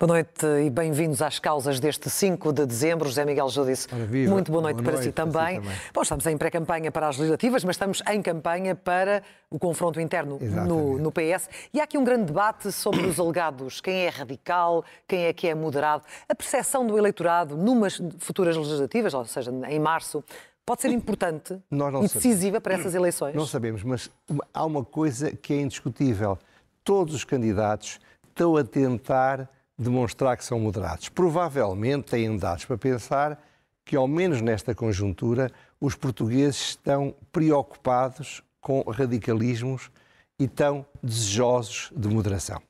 Boa 0.00 0.12
noite 0.12 0.46
e 0.64 0.70
bem-vindos 0.70 1.20
às 1.20 1.40
causas 1.40 1.80
deste 1.80 2.08
5 2.08 2.52
de 2.52 2.64
dezembro. 2.64 3.08
José 3.08 3.24
Miguel 3.24 3.48
Judice, 3.48 3.88
muito 4.28 4.52
boa 4.52 4.62
noite, 4.62 4.76
boa 4.76 4.84
para, 4.84 4.92
noite 4.92 5.06
si 5.06 5.12
também. 5.12 5.60
também. 5.60 5.76
Bom, 5.92 6.02
estamos 6.02 6.24
em 6.24 6.38
pré-campanha 6.38 6.92
para 6.92 7.08
as 7.08 7.16
legislativas, 7.16 7.64
mas 7.64 7.74
estamos 7.74 8.00
em 8.08 8.22
campanha 8.22 8.76
para 8.76 9.24
o 9.50 9.58
confronto 9.58 10.00
interno 10.00 10.38
no, 10.38 10.98
no 10.98 11.10
PS. 11.10 11.50
E 11.74 11.80
há 11.80 11.82
aqui 11.82 11.98
um 11.98 12.04
grande 12.04 12.26
debate 12.26 12.70
sobre 12.70 13.08
os 13.08 13.18
alegados, 13.18 13.80
quem 13.80 14.06
é 14.06 14.08
radical, 14.08 14.84
quem 15.08 15.24
é 15.24 15.32
que 15.32 15.48
é 15.48 15.54
moderado. 15.56 16.04
A 16.28 16.34
percepção 16.34 16.86
do 16.86 16.96
eleitorado 16.96 17.56
numas 17.56 18.00
futuras 18.18 18.56
legislativas, 18.56 19.12
ou 19.14 19.24
seja, 19.24 19.50
em 19.68 19.80
março, 19.80 20.22
pode 20.64 20.80
ser 20.80 20.92
importante 20.92 21.60
e 21.72 21.76
sabemos. 21.76 22.14
decisiva 22.14 22.60
para 22.60 22.74
essas 22.74 22.94
eleições. 22.94 23.34
Não 23.34 23.46
sabemos, 23.46 23.82
mas 23.82 24.08
há 24.54 24.64
uma 24.64 24.84
coisa 24.84 25.32
que 25.32 25.54
é 25.54 25.60
indiscutível. 25.60 26.38
Todos 26.84 27.16
os 27.16 27.24
candidatos 27.24 27.98
estão 28.28 28.56
a 28.56 28.62
tentar 28.62 29.57
demonstrar 29.78 30.36
que 30.36 30.44
são 30.44 30.58
moderados. 30.58 31.08
Provavelmente 31.08 32.10
têm 32.10 32.36
dados 32.36 32.64
para 32.64 32.76
pensar 32.76 33.40
que, 33.84 33.96
ao 33.96 34.08
menos 34.08 34.40
nesta 34.40 34.74
conjuntura, 34.74 35.50
os 35.80 35.94
portugueses 35.94 36.70
estão 36.70 37.14
preocupados 37.30 38.42
com 38.60 38.82
radicalismos 38.82 39.90
e 40.38 40.44
estão 40.44 40.84
desejosos 41.02 41.90
de 41.96 42.08
moderação. 42.08 42.60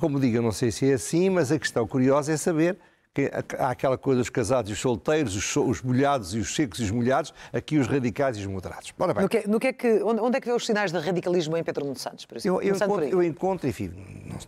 Como 0.00 0.18
digo, 0.18 0.38
eu 0.38 0.42
não 0.42 0.50
sei 0.50 0.72
se 0.72 0.90
é 0.90 0.94
assim, 0.94 1.30
mas 1.30 1.52
a 1.52 1.58
questão 1.58 1.86
curiosa 1.86 2.32
é 2.32 2.36
saber 2.36 2.78
que 3.14 3.30
há 3.56 3.70
aquela 3.70 3.96
coisa 3.96 4.18
dos 4.18 4.28
casados 4.28 4.68
e 4.68 4.72
os 4.74 4.80
solteiros, 4.80 5.36
os, 5.36 5.56
os 5.56 5.80
molhados 5.80 6.34
e 6.34 6.38
os 6.40 6.52
secos 6.52 6.80
e 6.80 6.82
os 6.82 6.90
molhados, 6.90 7.32
aqui 7.52 7.78
os 7.78 7.86
radicais 7.86 8.36
e 8.36 8.40
os 8.40 8.46
moderados. 8.46 8.92
Ora 8.98 9.14
bem, 9.14 9.22
No 9.22 9.28
que, 9.28 9.48
no 9.48 9.60
que 9.60 9.68
é 9.68 9.72
que, 9.72 10.02
onde, 10.02 10.20
onde 10.20 10.36
é 10.36 10.40
que 10.40 10.48
vê 10.48 10.52
os 10.52 10.66
sinais 10.66 10.90
de 10.90 10.98
radicalismo 10.98 11.56
em 11.56 11.62
Pedro 11.62 11.84
Nuno 11.84 11.96
Santos, 11.96 12.26
por 12.26 12.36
exemplo? 12.36 12.60
eu, 12.60 12.70
eu, 12.70 12.74
encontro, 12.74 13.04
eu 13.04 13.22
encontro, 13.22 13.68
enfim, 13.68 13.92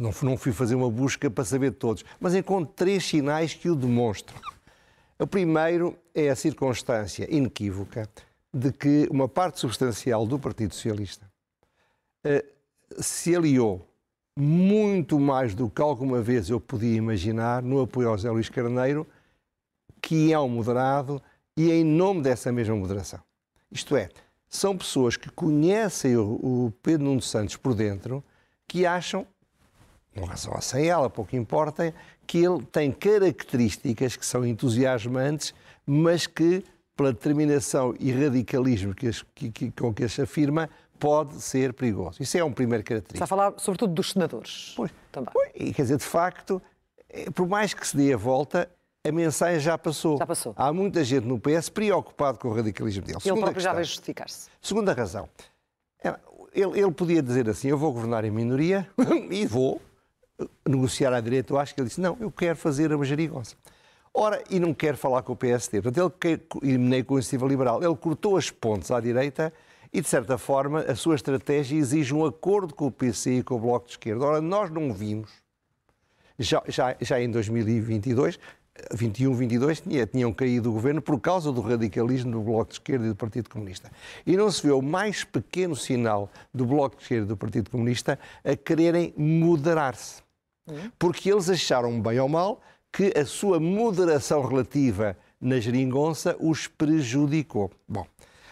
não, 0.01 0.11
não, 0.21 0.37
fui 0.37 0.53
fazer 0.53 0.75
uma 0.75 0.91
busca 0.91 1.31
para 1.31 1.45
saber 1.45 1.71
de 1.71 1.77
todos, 1.77 2.05
mas 2.19 2.35
encontro 2.35 2.73
três 2.75 3.07
sinais 3.07 3.55
que 3.55 3.71
o 3.71 3.77
demonstram. 3.77 4.37
O 5.17 5.27
primeiro 5.29 5.97
é 6.13 6.29
a 6.29 6.35
circunstância 6.35 7.27
inequívoca 7.33 8.09
de 8.53 8.73
que 8.73 9.07
uma 9.11 9.29
parte 9.29 9.61
substancial 9.61 10.27
do 10.27 10.39
Partido 10.41 10.75
Socialista 10.75 11.31
eh, 12.25 12.45
se 12.99 13.35
aliou 13.37 13.87
muito 14.39 15.19
mais 15.19 15.55
do 15.55 15.71
que 15.71 15.81
alguma 15.81 16.21
vez 16.21 16.51
eu 16.51 16.61
podia 16.61 16.95
imaginar 16.95 17.63
no 17.63 17.81
apoio 17.81 18.11
ao 18.11 18.17
José 18.17 18.31
Luís 18.31 18.49
Carneiro, 18.51 19.07
que 20.01 20.33
é 20.33 20.39
um 20.39 20.49
moderado 20.49 21.23
e 21.57 21.71
em 21.71 21.83
nome 21.83 22.21
dessa 22.23 22.53
mesma 22.53 22.77
moderação. 22.77 23.21
Isto 23.73 23.97
é, 23.97 24.11
são 24.49 24.77
pessoas 24.77 25.17
que 25.17 25.31
conhecem 25.31 26.17
o, 26.17 26.73
Pedro 26.83 27.05
Nuno 27.07 27.23
Santos 27.23 27.57
por 27.57 27.75
dentro, 27.75 28.23
que 28.69 28.85
acham, 28.85 29.27
com 30.15 30.25
razão 30.25 30.53
ou 30.55 30.61
sem 30.61 30.87
ela, 30.87 31.09
pouco 31.09 31.35
importa, 31.35 31.95
que 32.27 32.39
ele 32.39 32.63
tem 32.71 32.93
características 32.93 34.17
que 34.17 34.27
são 34.27 34.45
entusiasmantes, 34.47 35.55
mas 35.87 36.27
que, 36.27 36.63
pela 36.95 37.13
determinação 37.13 37.95
e 37.99 38.13
radicalismo 38.13 38.95
que 38.95 39.11
que- 39.35 39.51
que- 39.51 39.71
com 39.71 39.93
que 39.95 40.05
as 40.05 40.19
afirma, 40.19 40.69
pode 40.99 41.41
ser 41.41 41.73
perigoso. 41.73 42.23
Isso 42.23 42.37
é 42.37 42.45
um 42.45 42.53
primeiro 42.53 42.85
Está 42.93 43.25
a 43.25 43.27
falar 43.27 43.55
sobretudo 43.59 43.93
dos 43.93 44.13
senadores. 44.13 44.73
Pois, 44.77 44.91
Também. 45.13 45.31
pois, 45.33 45.53
quer 45.75 45.83
dizer, 45.83 45.97
de 45.99 46.05
facto, 46.05 46.61
eh, 47.09 47.31
por 47.31 47.47
mais 47.49 47.73
que 47.75 47.87
se 47.87 47.97
dê 47.97 48.13
a 48.13 48.17
volta, 48.17 48.69
a 49.07 49.13
mensagem 49.13 49.61
já 49.61 49.79
passou. 49.79 50.19
Já 50.19 50.27
passou. 50.27 50.53
Há 50.57 50.73
muita 50.73 51.05
gente 51.05 51.27
no 51.27 51.39
PS 51.39 51.69
preocupado 51.69 52.39
com 52.39 52.49
o 52.49 52.55
radicalismo 52.55 53.03
dele. 53.03 53.17
Ele 53.17 53.23
Segunda 53.23 53.41
próprio 53.43 53.61
já 53.63 53.71
questão. 53.71 53.75
vai 53.75 53.85
justificar-se. 53.85 54.49
Segunda 54.61 54.93
razão. 54.93 55.29
É, 56.03 56.15
Ele, 56.53 56.81
ele 56.81 56.91
podia 56.93 57.23
dizer 57.23 57.49
assim: 57.49 57.69
eu 57.69 57.79
vou 57.79 57.93
governar 57.93 58.25
em 58.25 58.31
minoria 58.31 58.89
e 59.31 59.47
vou 59.47 59.81
eh, 60.41 60.45
negociar 60.69 61.13
à 61.13 61.21
direita. 61.21 61.53
Eu 61.53 61.59
acho 61.59 61.75
que 61.75 61.81
ele 61.81 61.89
disse: 61.89 62.01
não, 62.01 62.17
eu 62.21 62.31
quero 62.31 62.57
fazer 62.57 62.93
a 62.93 63.05
geringonça. 63.05 63.55
Ora, 64.13 64.43
e 64.49 64.59
não 64.59 64.73
quero 64.73 64.97
falar 64.97 65.23
com 65.23 65.35
o 65.35 65.37
PSD. 65.37 65.83
Portanto, 65.83 66.03
ele 66.03 66.39
quer 66.39 66.67
eliminar 66.67 67.05
com 67.05 67.15
a 67.15 67.19
iniciativa 67.19 67.47
liberal. 67.47 67.83
Ele 67.85 67.95
cortou 67.97 68.37
as 68.39 68.51
pontes 68.51 68.91
à 68.91 68.99
direita 68.99 69.53
e, 69.93 70.01
de 70.01 70.09
certa 70.09 70.37
forma, 70.39 70.81
a 70.81 70.95
sua 70.95 71.15
estratégia 71.15 71.77
exige 71.77 72.15
um 72.15 72.25
acordo 72.25 72.75
com 72.75 72.87
o 72.87 72.91
PC 72.93 73.39
e 73.39 73.43
com 73.43 73.55
o 73.57 73.61
Bloco 73.61 73.87
de 73.87 73.93
Esquerda. 73.93 74.25
Ora, 74.25 74.41
nós 74.41 74.71
não 74.71 74.93
vimos 74.93 75.31
já, 76.39 76.63
já, 76.69 76.97
já 77.01 77.21
em 77.21 77.31
2022, 77.31 78.39
21, 78.93 79.33
22, 79.35 79.81
tinha- 79.81 80.07
tinham 80.07 80.31
caído 80.33 80.69
o 80.69 80.73
governo 80.75 81.01
por 81.01 81.19
causa 81.19 81.51
do 81.51 81.63
radicalismo 81.63 82.31
do 82.33 82.41
Bloco 82.43 82.67
de 82.69 82.75
Esquerda 82.75 83.07
e 83.07 83.09
do 83.09 83.17
Partido 83.17 83.49
Comunista. 83.49 83.91
E 84.27 84.37
não 84.37 84.51
se 84.51 84.63
vê 84.67 84.71
o 84.73 84.83
mais 84.83 85.25
pequeno 85.25 85.75
sinal 85.75 86.31
do 86.53 86.67
Bloco 86.67 86.97
de 86.97 87.03
Esquerda 87.03 87.25
e 87.25 87.29
do 87.29 87.37
Partido 87.39 87.71
Comunista 87.71 88.19
a 88.45 88.55
quererem 88.55 89.15
moderar-se. 89.17 90.23
Porque 90.99 91.31
eles 91.33 91.49
acharam, 91.49 91.99
bem 92.03 92.19
ou 92.21 92.29
mal, 92.29 92.61
que 92.93 93.13
a 93.17 93.25
sua 93.25 93.59
moderação 93.59 94.45
relativa 94.47 95.17
na 95.41 95.59
geringonça 95.61 96.37
os 96.41 96.67
prejudicou. 96.67 97.71
Bom, 97.89 98.07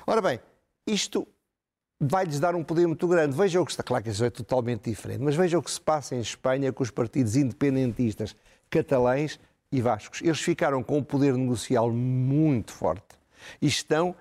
ora 0.06 0.22
bem, 0.22 0.40
isto 0.86 1.26
vai-lhes 2.00 2.40
dar 2.40 2.54
um 2.54 2.62
poder 2.62 2.86
muito 2.86 3.06
grande. 3.06 3.36
Veja 3.36 3.60
o 3.60 3.64
que 3.64 3.70
está, 3.70 3.82
claro 3.82 4.04
que 4.04 4.10
isso 4.10 4.24
é 4.24 4.30
totalmente 4.30 4.90
diferente, 4.90 5.22
mas 5.22 5.34
veja 5.34 5.58
o 5.58 5.62
que 5.62 5.70
se 5.70 5.80
passa 5.80 6.14
em 6.14 6.20
Espanha 6.20 6.72
com 6.72 6.82
os 6.82 6.90
partidos 6.90 7.36
independentistas 7.36 8.36
catalães 8.68 9.38
e 9.70 9.80
vascos. 9.80 10.20
Eles 10.22 10.40
ficaram 10.40 10.82
com 10.82 10.98
um 10.98 11.02
poder 11.02 11.34
negocial 11.34 11.90
muito 11.90 12.72
forte 12.72 13.16
e 13.60 13.66
estão 13.66 14.14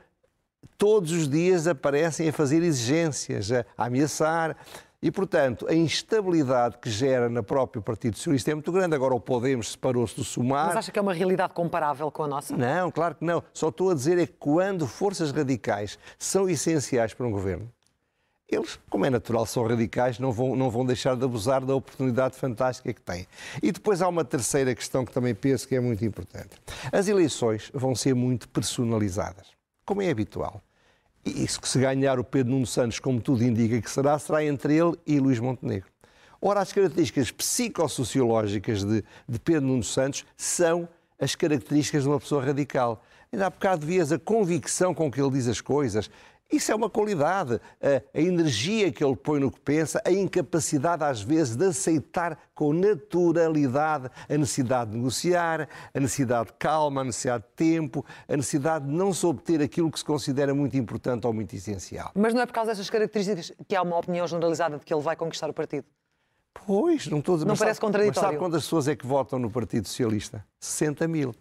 todos 0.78 1.12
os 1.12 1.30
dias 1.30 1.68
aparecem 1.68 2.30
a 2.30 2.34
fazer 2.34 2.64
exigências, 2.64 3.52
a, 3.52 3.66
a 3.78 3.86
ameaçar. 3.86 4.56
E, 5.04 5.12
portanto, 5.12 5.68
a 5.70 5.76
instabilidade 5.76 6.78
que 6.78 6.90
gera 6.90 7.28
no 7.28 7.44
próprio 7.44 7.82
Partido 7.82 8.16
Socialista 8.16 8.52
é 8.52 8.54
muito 8.54 8.72
grande. 8.72 8.96
Agora 8.96 9.14
o 9.14 9.20
Podemos 9.20 9.74
separou-se 9.74 10.16
do 10.16 10.24
Sumar. 10.24 10.68
Mas 10.68 10.78
acha 10.78 10.94
que 10.94 10.98
é 10.98 11.02
uma 11.02 11.14
realidade 11.14 11.54
comparável 11.54 12.10
com 12.10 12.24
a 12.24 12.28
nossa? 12.28 12.56
Não, 12.56 12.90
claro 12.90 13.16
que 13.16 13.26
não. 13.26 13.44
Só 13.54 13.68
estou 13.68 13.90
a 13.92 13.94
dizer 13.94 14.18
é 14.18 14.26
que 14.26 14.32
quando 14.40 14.88
forças 14.88 15.34
radicais 15.34 16.00
são 16.18 16.50
essenciais 16.50 17.14
para 17.14 17.28
um 17.28 17.32
governo, 17.32 17.70
eles, 18.48 18.80
como 18.90 19.06
é 19.06 19.10
natural, 19.10 19.46
são 19.46 19.68
radicais, 19.68 20.20
não 20.20 20.32
vão, 20.32 20.56
não 20.56 20.70
vão 20.70 20.86
deixar 20.86 21.18
de 21.18 21.26
abusar 21.26 21.66
da 21.66 21.76
oportunidade 21.76 22.38
fantástica 22.38 22.94
que 22.94 23.02
têm. 23.02 23.28
E 23.62 23.74
depois 23.74 24.02
há 24.02 24.08
uma 24.08 24.24
terceira 24.24 24.74
questão 24.74 25.04
que 25.04 25.12
também 25.12 25.36
penso 25.36 25.68
que 25.68 25.76
é 25.76 25.82
muito 25.82 26.06
importante. 26.06 26.52
As 26.94 27.10
eleições 27.10 27.70
vão 27.74 27.94
ser 27.94 28.16
muito 28.16 28.48
personalizadas, 28.48 29.48
como 29.86 30.02
é 30.02 30.10
habitual. 30.10 30.62
E 31.26 31.44
isso 31.44 31.62
que 31.62 31.68
se 31.68 31.80
ganhar 31.80 32.20
o 32.20 32.24
Pedro 32.24 32.52
Nuno 32.52 32.68
Santos, 32.68 33.00
como 33.00 33.22
tudo 33.22 33.44
indica 33.44 33.82
que 33.82 33.90
será, 33.90 34.18
será 34.20 34.44
entre 34.44 34.76
ele 34.76 34.96
e 35.08 35.20
Luís 35.20 35.40
Montenegro. 35.40 35.88
Ora, 36.42 36.60
as 36.60 36.74
características 36.74 37.32
psicossociológicas 37.32 38.84
de, 38.84 39.04
de 39.28 39.40
Pedro 39.40 39.68
Nuno 39.68 39.84
Santos 39.84 40.26
são 40.36 40.88
as 41.18 41.36
características 41.36 42.04
de 42.04 42.10
uma 42.10 42.20
pessoa 42.20 42.44
radical. 42.44 43.02
Ainda 43.32 43.48
há 43.48 43.50
bocado 43.50 43.86
vias 43.86 44.12
a 44.12 44.20
convicção 44.20 44.94
com 44.94 45.10
que 45.10 45.22
ele 45.22 45.32
diz 45.32 45.48
as 45.48 45.62
coisas. 45.62 46.10
Isso 46.52 46.72
é 46.72 46.76
uma 46.76 46.90
qualidade. 46.90 47.60
A, 47.82 48.20
energia 48.20 48.92
que 48.92 49.04
ele 49.04 49.16
põe 49.16 49.40
no 49.40 49.52
que 49.52 49.60
pensa, 49.60 50.02
a 50.06 50.12
incapacidade, 50.12 51.04
às 51.04 51.22
vezes, 51.22 51.56
de 51.56 51.66
aceitar 51.66 52.38
com 52.54 52.72
naturalidade 52.74 54.10
a 54.30 54.38
necessidade 54.38 54.92
de 54.92 54.98
negociar, 54.98 55.68
a 55.94 56.00
necessidade 56.00 56.48
de 56.48 56.54
calma, 56.54 57.02
a 57.02 57.04
necessidade 57.04 57.44
de 57.44 57.50
tempo, 57.56 58.06
a 58.28 58.38
necessidade 58.38 58.86
de 58.86 58.92
não 58.92 59.14
se 59.14 59.26
obter 59.26 59.62
aquilo 59.62 59.90
que 59.92 59.98
se 60.00 60.06
considera 60.06 60.54
muito 60.54 60.78
importante 60.78 61.26
ou 61.26 61.34
muito 61.34 61.56
essencial. 61.56 62.12
Mas 62.14 62.34
não 62.34 62.42
é 62.42 62.46
por 62.46 62.54
causa 62.54 62.72
dessas 62.72 62.90
características 62.90 63.52
que 63.68 63.76
há 63.76 63.82
uma 63.82 63.98
opinião 63.98 64.28
generalizada 64.28 64.78
de 64.78 64.86
que 64.86 64.94
ele 64.94 65.02
vai 65.02 65.16
conquistar 65.16 65.50
o 65.50 65.54
partido? 65.54 65.86
Pois, 66.66 67.08
não 67.08 67.20
estou 67.20 67.34
a 67.34 67.38
dizer. 67.38 67.46
Não 67.48 67.54
mas 67.54 67.60
parece 67.60 67.78
sabe- 67.78 67.86
contraditório? 67.88 68.22
Mas 68.22 68.32
sabe 68.32 68.38
quantas 68.38 68.64
pessoas 68.64 68.88
é 68.88 68.96
que 68.96 69.06
votam 69.08 69.40
no 69.40 69.50
Partido 69.50 69.88
Socialista? 69.88 70.46
60 70.60 71.08
mil. 71.08 71.34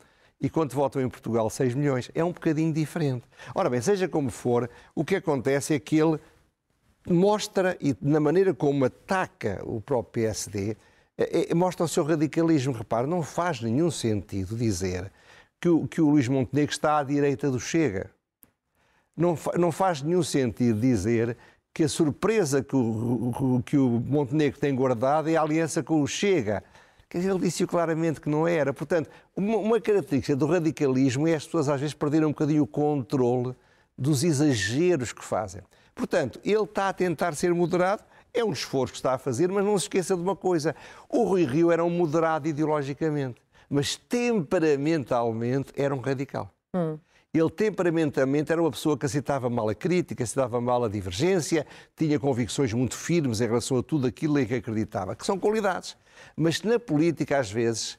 E 0.43 0.51
quanto 0.51 0.75
votam 0.75 1.01
em 1.01 1.09
Portugal? 1.09 1.49
6 1.49 1.75
milhões. 1.75 2.11
É 2.17 2.25
um 2.25 2.33
bocadinho 2.33 2.73
diferente. 2.73 3.25
Ora 3.55 3.71
bem, 3.71 3.81
seja 3.81 4.09
como 4.09 4.29
for, 4.29 4.69
o 4.93 5.05
que 5.05 5.15
acontece 5.15 5.73
é 5.73 5.79
que 5.79 5.97
ele 5.97 6.19
mostra, 7.09 7.79
e 7.81 7.97
na 8.03 8.19
maneira 8.19 8.53
como 8.53 8.85
ataca 8.85 9.63
o 9.65 9.81
próprio 9.81 10.25
PSD, 10.25 10.77
eh, 11.17 11.47
eh, 11.51 11.55
mostra 11.55 11.85
o 11.85 11.89
seu 11.89 12.03
radicalismo. 12.03 12.73
Repare, 12.73 13.07
não 13.07 13.23
faz 13.23 13.61
nenhum 13.61 13.89
sentido 13.89 14.57
dizer 14.57 15.13
que 15.61 15.69
o, 15.69 15.87
que 15.87 16.01
o 16.01 16.11
Luís 16.11 16.27
Montenegro 16.27 16.73
está 16.73 16.99
à 16.99 17.05
direita 17.05 17.49
do 17.49 17.61
Chega. 17.61 18.11
Não, 19.17 19.39
não 19.57 19.71
faz 19.71 20.03
nenhum 20.03 20.25
sentido 20.25 20.81
dizer 20.81 21.37
que 21.73 21.85
a 21.85 21.89
surpresa 21.89 22.65
que 22.65 22.75
o, 22.75 23.63
que 23.65 23.77
o 23.77 23.89
Montenegro 23.89 24.59
tem 24.59 24.75
guardado 24.75 25.31
é 25.31 25.37
a 25.37 25.43
aliança 25.43 25.85
com 25.85 26.03
o 26.03 26.07
Chega. 26.07 26.65
Ele 27.19 27.39
disse 27.39 27.67
claramente 27.67 28.21
que 28.21 28.29
não 28.29 28.47
era. 28.47 28.73
Portanto, 28.73 29.11
uma, 29.37 29.57
uma, 29.59 29.81
característica 29.81 30.35
do 30.35 30.47
radicalismo 30.47 31.29
é 31.29 31.35
as 31.35 31.45
pessoas 31.45 31.69
às 31.69 31.81
vezes 31.81 31.95
perderem 31.95 32.27
um 32.27 32.31
bocadinho 32.31 32.63
o 32.63 32.67
controle 32.67 33.55
dos 33.97 34.25
exageros 34.25 35.13
que 35.13 35.25
fazem. 35.25 35.63
Portanto, 35.95 36.41
ele 36.45 36.63
está 36.63 36.89
a 36.89 36.93
tentar 36.93 37.35
ser 37.35 37.53
moderado, 37.53 38.03
é 38.33 38.43
um 38.43 38.53
esforço 38.53 38.93
que 38.93 38.99
está 38.99 39.13
a 39.13 39.19
fazer, 39.19 39.51
mas 39.51 39.65
não 39.65 39.79
se 39.79 39.85
esqueça 39.85 40.17
de 40.17 40.23
uma 40.23 40.35
coisa: 40.35 40.75
o 41.09 41.25
Rui 41.25 41.45
Rio 41.45 41.71
era 41.71 41.85
um 41.85 41.91
moderado 41.91 42.49
ideologicamente, 42.49 43.41
mas 43.69 43.97
temperamentalmente 43.97 45.73
era 45.77 45.95
um 45.95 46.01
radical. 46.01 46.51
Hum. 46.75 46.99
Ele 47.35 47.49
temperamentalmente 47.49 48.53
era 48.53 48.61
uma 48.61 48.71
pessoa 48.71 48.97
que 48.99 49.07
aceitava 49.07 49.49
mal 49.49 49.67
a 49.67 49.75
crítica, 49.75 50.23
aceitava 50.23 50.61
mal 50.61 50.85
a 50.85 50.89
divergência, 50.89 51.67
tinha 51.97 52.21
convicções 52.21 52.75
muito 52.75 52.95
firmes 52.95 53.41
em 53.41 53.47
relação 53.47 53.79
a 53.79 53.83
tudo 53.83 54.07
aquilo 54.07 54.39
em 54.39 54.45
que 54.45 54.55
acreditava, 54.55 55.17
que 55.17 55.25
são 55.25 55.39
qualidades. 55.39 55.97
Mas 56.37 56.61
na 56.61 56.79
política, 56.79 57.39
às 57.39 57.51
vezes, 57.51 57.99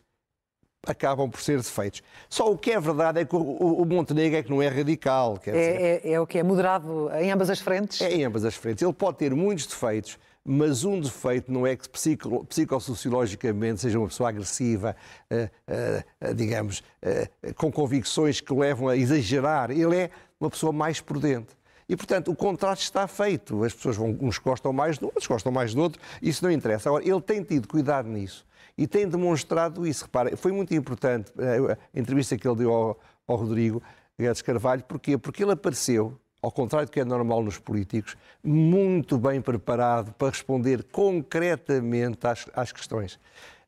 acabam 0.86 1.28
por 1.30 1.42
ser 1.42 1.58
defeitos. 1.58 2.04
Só 2.30 2.52
o 2.52 2.56
que 2.56 2.72
é 2.72 2.80
verdade 2.80 3.22
é 3.22 3.26
que 3.26 3.36
o, 3.36 3.84
Montenegro 3.86 4.38
é 4.38 4.44
que 4.44 4.52
não 4.52 4.62
é 4.62 4.68
radical. 4.68 5.40
É, 5.48 6.02
é, 6.04 6.12
é, 6.12 6.20
o 6.20 6.28
que 6.28 6.38
é 6.38 6.44
moderado 6.44 7.10
em 7.20 7.32
ambas 7.32 7.50
as 7.50 7.60
frentes? 7.60 8.02
É 8.02 8.14
em 8.14 8.24
ambas 8.26 8.46
as 8.46 8.54
frentes. 8.54 8.84
Ele 8.84 8.94
pode 8.94 9.18
ter 9.18 9.34
muitos 9.34 9.66
defeitos, 9.66 10.20
mas 10.46 10.84
um 10.84 11.00
defeito 11.00 11.52
não 11.52 11.66
é 11.66 11.76
que 11.76 11.88
psico, 11.88 12.46
psicossociologicamente 12.46 13.82
seja 13.82 13.98
uma 13.98 14.08
pessoa 14.08 14.30
agressiva, 14.30 14.96
uh, 15.32 16.30
uh, 16.30 16.34
digamos, 16.34 16.80
uh, 16.80 17.54
com 17.56 17.72
convicções 17.72 18.42
que 18.42 18.52
o 18.52 18.60
levam 18.60 18.90
a 18.90 18.98
exagerar. 18.98 19.72
Ele 19.72 19.96
é 19.96 20.10
uma 20.40 20.50
pessoa 20.50 20.74
mais 20.74 21.00
prudente. 21.00 21.56
E, 21.88 21.96
portanto, 21.96 22.32
o 22.32 22.36
contraste 22.36 22.86
está 22.86 23.08
feito. 23.08 23.64
As 23.64 23.74
pessoas 23.74 23.96
vão, 23.96 24.18
uns 24.20 24.38
gostam 24.38 24.74
mais 24.74 24.98
de 24.98 25.06
um, 25.06 25.08
outros 25.08 25.28
gostam 25.28 25.52
mais 25.52 25.74
do 25.74 25.82
outro. 25.82 26.02
Isso 26.22 26.44
não 26.44 26.52
interessa. 26.52 26.90
Agora, 26.90 27.08
ele 27.08 27.22
tem 27.22 27.42
tido 27.44 27.68
cuidado 27.68 28.10
nisso 28.10 28.46
e 28.78 28.88
tem 28.88 29.08
demonstrado 29.08 29.86
isso. 29.86 30.06
Repara, 30.06 30.36
foi 30.36 30.52
muito 30.52 30.74
importante 30.74 31.32
a 31.38 31.98
entrevista 31.98 32.38
que 32.38 32.48
ele 32.48 32.58
deu 32.58 32.74
ao, 32.74 33.00
ao 33.28 33.36
Rodrigo 33.36 33.82
Guedes 34.20 34.42
Carvalho. 34.42 34.84
Porquê? 34.84 35.18
Porque 35.18 35.44
ele 35.44 35.52
apareceu 35.52 36.20
ao 36.44 36.52
contrário 36.52 36.88
do 36.88 36.92
que 36.92 37.00
é 37.00 37.06
normal 37.06 37.42
nos 37.42 37.58
políticos, 37.58 38.18
muito 38.44 39.18
bem 39.18 39.42
preparado 39.42 40.12
para 40.12 40.28
responder 40.28 40.84
concretamente 40.92 42.28
às, 42.28 42.46
às 42.54 42.72
questões. 42.74 43.18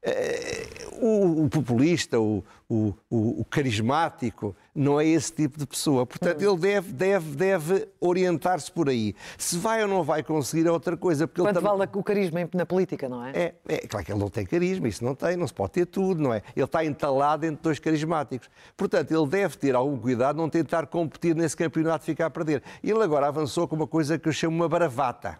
Eh, 0.07 0.67
o, 1.01 1.45
o 1.45 1.49
populista, 1.49 2.19
o, 2.19 2.43
o, 2.69 2.93
o, 3.09 3.45
carismático, 3.49 4.55
não 4.73 4.99
é 4.99 5.05
esse 5.05 5.33
tipo 5.33 5.57
de 5.57 5.65
pessoa. 5.65 6.05
Portanto, 6.05 6.41
ele 6.41 6.57
deve, 6.57 6.93
deve, 6.93 7.35
deve 7.35 7.87
orientar-se 7.99 8.71
por 8.71 8.87
aí. 8.87 9.15
Se 9.35 9.57
vai 9.57 9.81
ou 9.81 9.87
não 9.87 10.03
vai 10.03 10.23
conseguir 10.23 10.67
é 10.67 10.71
outra 10.71 10.95
coisa. 10.95 11.27
Porque 11.27 11.41
Quanto 11.41 11.59
vale 11.59 11.89
o 11.91 12.03
carisma 12.03 12.47
na 12.53 12.65
política, 12.65 13.09
não 13.09 13.25
é? 13.25 13.31
é? 13.33 13.55
É 13.67 13.87
claro 13.87 14.05
que 14.05 14.11
ele 14.11 14.19
não 14.19 14.29
tem 14.29 14.45
carisma, 14.45 14.87
isso 14.87 15.03
não 15.03 15.15
tem, 15.15 15.35
não 15.35 15.47
se 15.47 15.53
pode 15.53 15.71
ter 15.71 15.85
tudo, 15.85 16.21
não 16.21 16.33
é? 16.33 16.41
Ele 16.55 16.65
está 16.65 16.85
entalado 16.85 17.45
entre 17.45 17.63
dois 17.63 17.79
carismáticos. 17.79 18.47
Portanto, 18.77 19.11
ele 19.11 19.27
deve 19.27 19.57
ter 19.57 19.75
algum 19.75 19.97
cuidado, 19.97 20.37
não 20.37 20.49
tentar 20.49 20.85
competir 20.87 21.35
nesse 21.35 21.57
campeonato 21.57 22.03
e 22.03 22.05
ficar 22.05 22.27
a 22.27 22.29
perder. 22.29 22.61
Ele 22.83 23.01
agora 23.01 23.27
avançou 23.27 23.67
com 23.67 23.75
uma 23.75 23.87
coisa 23.87 24.19
que 24.19 24.29
eu 24.29 24.33
chamo 24.33 24.55
uma 24.55 24.69
baravata. 24.69 25.39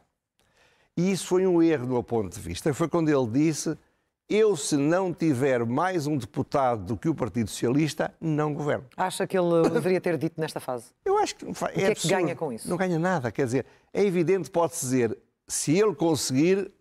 E 0.98 1.12
isso 1.12 1.28
foi 1.28 1.46
um 1.46 1.62
erro 1.62 1.86
do 1.86 1.92
meu 1.94 2.04
ponto 2.04 2.34
de 2.34 2.40
vista. 2.40 2.74
Foi 2.74 2.88
quando 2.88 3.10
ele 3.10 3.28
disse 3.28 3.78
eu, 4.28 4.56
se 4.56 4.76
não 4.76 5.14
tiver 5.14 5.64
mais 5.66 6.08
um 6.08 6.18
deputado 6.18 6.84
do 6.84 6.98
que 6.98 7.08
o 7.08 7.14
Partido 7.14 7.50
Socialista, 7.50 8.14
não 8.20 8.54
governo. 8.54 8.86
Acha 8.98 9.28
que 9.28 9.38
ele 9.38 9.70
deveria 9.70 10.02
ter 10.02 10.18
dito 10.18 10.42
nesta 10.42 10.60
fase? 10.60 10.88
Eu 11.04 11.18
acho 11.18 11.36
que. 11.36 11.46
É 11.46 11.50
o 11.50 11.54
que 11.54 11.82
é, 11.82 11.92
é 11.92 11.96
que 11.96 12.08
ganha 12.08 12.36
com 12.36 12.52
isso? 12.52 12.70
Não 12.70 12.78
ganha 12.78 12.98
nada. 12.98 13.32
Quer 13.32 13.46
dizer, 13.46 13.66
é 13.94 14.04
evidente, 14.04 14.50
pode-se 14.50 14.82
dizer, 14.86 15.18
se 15.48 15.78
ele 15.78 15.94
conseguir, 15.94 16.72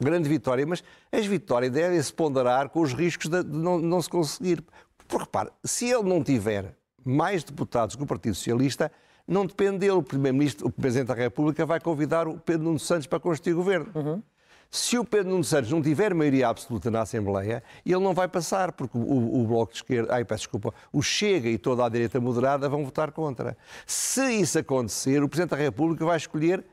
grande 0.00 0.28
vitória, 0.28 0.66
mas 0.66 0.82
as 1.12 1.24
vitórias 1.26 1.70
devem 1.70 2.02
se 2.02 2.12
ponderar 2.12 2.68
com 2.68 2.80
os 2.80 2.92
riscos 2.92 3.28
de 3.28 3.44
não, 3.44 3.78
não 3.78 4.02
se 4.02 4.08
conseguir. 4.08 4.64
Porque, 4.98 5.16
repare, 5.16 5.50
se 5.62 5.88
ele 5.88 6.02
não 6.02 6.24
tiver 6.24 6.74
mais 7.04 7.44
deputados 7.44 7.94
que 7.94 8.02
o 8.02 8.06
Partido 8.06 8.34
Socialista, 8.34 8.90
não 9.28 9.46
depende 9.46 9.78
dele. 9.78 9.92
O 9.92 10.02
Primeiro-Ministro, 10.02 10.66
o 10.66 10.72
Presidente 10.72 11.08
da 11.08 11.14
República, 11.14 11.64
vai 11.64 11.78
convidar 11.78 12.26
o 12.26 12.38
Pedro 12.38 12.64
Nuno 12.64 12.78
Santos 12.78 13.06
para 13.06 13.20
constituir 13.20 13.54
governo. 13.54 13.92
Uhum. 13.94 14.22
Se 14.70 14.98
o 14.98 15.04
Pedro 15.04 15.30
Nuno 15.30 15.44
Santos 15.44 15.70
não 15.70 15.80
tiver 15.80 16.12
maioria 16.14 16.48
absoluta 16.48 16.90
na 16.90 17.02
Assembleia, 17.02 17.62
ele 17.84 18.00
não 18.00 18.12
vai 18.12 18.26
passar, 18.26 18.72
porque 18.72 18.98
o, 18.98 19.42
o 19.42 19.46
Bloco 19.46 19.72
de 19.72 19.78
Esquerda, 19.78 20.14
ai, 20.14 20.24
peço 20.24 20.42
desculpa, 20.42 20.74
o 20.92 21.02
Chega 21.02 21.48
e 21.48 21.56
toda 21.56 21.84
a 21.84 21.88
direita 21.88 22.20
moderada 22.20 22.68
vão 22.68 22.84
votar 22.84 23.12
contra. 23.12 23.56
Se 23.86 24.32
isso 24.32 24.58
acontecer, 24.58 25.22
o 25.22 25.28
Presidente 25.28 25.50
da 25.50 25.56
República 25.56 26.04
vai 26.04 26.16
escolher 26.16 26.64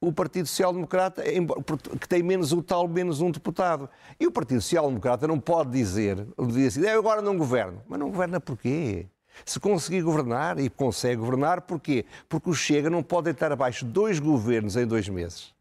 o 0.00 0.12
Partido 0.12 0.46
Social 0.46 0.72
Democrata, 0.72 1.22
que 2.00 2.08
tem 2.08 2.22
menos 2.22 2.52
o 2.52 2.62
tal, 2.62 2.86
menos 2.86 3.20
um 3.20 3.30
deputado. 3.30 3.88
E 4.18 4.26
o 4.26 4.32
Partido 4.32 4.60
Social 4.60 4.86
Democrata 4.86 5.26
não 5.26 5.40
pode 5.40 5.70
dizer, 5.70 6.26
dizer 6.46 6.66
assim, 6.66 6.80
eu 6.80 6.98
agora 7.00 7.20
não 7.20 7.36
governo. 7.36 7.82
Mas 7.88 7.98
não 7.98 8.10
governa 8.10 8.40
porquê? 8.40 9.06
Se 9.44 9.60
conseguir 9.60 10.02
governar, 10.02 10.58
e 10.58 10.68
consegue 10.68 11.16
governar, 11.16 11.62
porquê? 11.62 12.04
Porque 12.28 12.50
o 12.50 12.54
Chega 12.54 12.88
não 12.88 13.02
pode 13.02 13.24
deitar 13.24 13.52
abaixo 13.52 13.84
dois 13.84 14.18
governos 14.18 14.76
em 14.76 14.86
dois 14.86 15.08
meses 15.08 15.56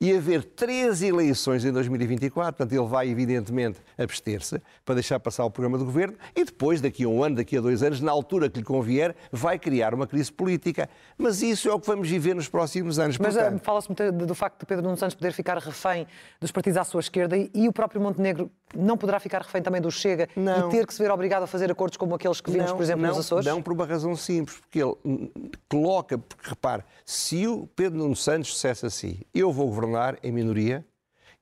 e 0.00 0.14
haver 0.14 0.44
três 0.44 1.02
eleições 1.02 1.64
em 1.64 1.72
2024, 1.72 2.52
portanto 2.52 2.72
ele 2.72 2.88
vai 2.88 3.08
evidentemente 3.08 3.80
abster-se 3.98 4.60
para 4.84 4.96
deixar 4.96 5.20
passar 5.20 5.44
o 5.44 5.50
programa 5.50 5.78
do 5.78 5.84
governo 5.84 6.16
e 6.34 6.44
depois, 6.44 6.80
daqui 6.80 7.04
a 7.04 7.08
um 7.08 7.22
ano, 7.22 7.36
daqui 7.36 7.56
a 7.56 7.60
dois 7.60 7.82
anos, 7.82 8.00
na 8.00 8.12
altura 8.12 8.48
que 8.48 8.58
lhe 8.58 8.64
convier, 8.64 9.14
vai 9.30 9.58
criar 9.58 9.94
uma 9.94 10.06
crise 10.06 10.32
política. 10.32 10.88
Mas 11.16 11.42
isso 11.42 11.68
é 11.68 11.72
o 11.72 11.80
que 11.80 11.86
vamos 11.86 12.08
viver 12.08 12.34
nos 12.34 12.48
próximos 12.48 12.98
anos. 12.98 13.18
Mas 13.18 13.36
eh, 13.36 13.58
fala-se 13.62 13.88
do 14.12 14.34
facto 14.34 14.60
de 14.60 14.66
Pedro 14.66 14.84
Nuno 14.84 14.96
Santos 14.96 15.14
poder 15.14 15.32
ficar 15.32 15.58
refém 15.58 16.06
dos 16.40 16.50
partidos 16.50 16.76
à 16.78 16.84
sua 16.84 17.00
esquerda 17.00 17.36
e 17.36 17.68
o 17.68 17.72
próprio 17.72 18.00
Montenegro 18.00 18.50
não 18.76 18.96
poderá 18.96 19.20
ficar 19.20 19.42
refém 19.42 19.62
também 19.62 19.80
do 19.80 19.90
Chega 19.90 20.28
não. 20.36 20.68
e 20.68 20.70
ter 20.70 20.86
que 20.86 20.92
se 20.92 21.02
ver 21.02 21.10
obrigado 21.10 21.44
a 21.44 21.46
fazer 21.46 21.70
acordos 21.70 21.96
como 21.96 22.14
aqueles 22.14 22.40
que 22.40 22.50
vimos, 22.50 22.70
não, 22.70 22.76
por 22.76 22.82
exemplo, 22.82 23.02
não, 23.02 23.10
nos 23.10 23.18
Açores? 23.18 23.46
Não, 23.46 23.62
por 23.62 23.72
uma 23.72 23.86
razão 23.86 24.16
simples, 24.16 24.58
porque 24.58 24.82
ele 24.82 25.30
coloca, 25.68 26.18
porque 26.18 26.48
repare, 26.48 26.82
se 27.04 27.46
o 27.46 27.66
Pedro 27.66 27.98
Nuno 27.98 28.16
Santos 28.16 28.50
dissesse 28.50 28.84
assim, 28.84 29.20
eu 29.32 29.52
vou 29.52 29.63
governar 29.66 30.18
em 30.22 30.32
minoria 30.32 30.84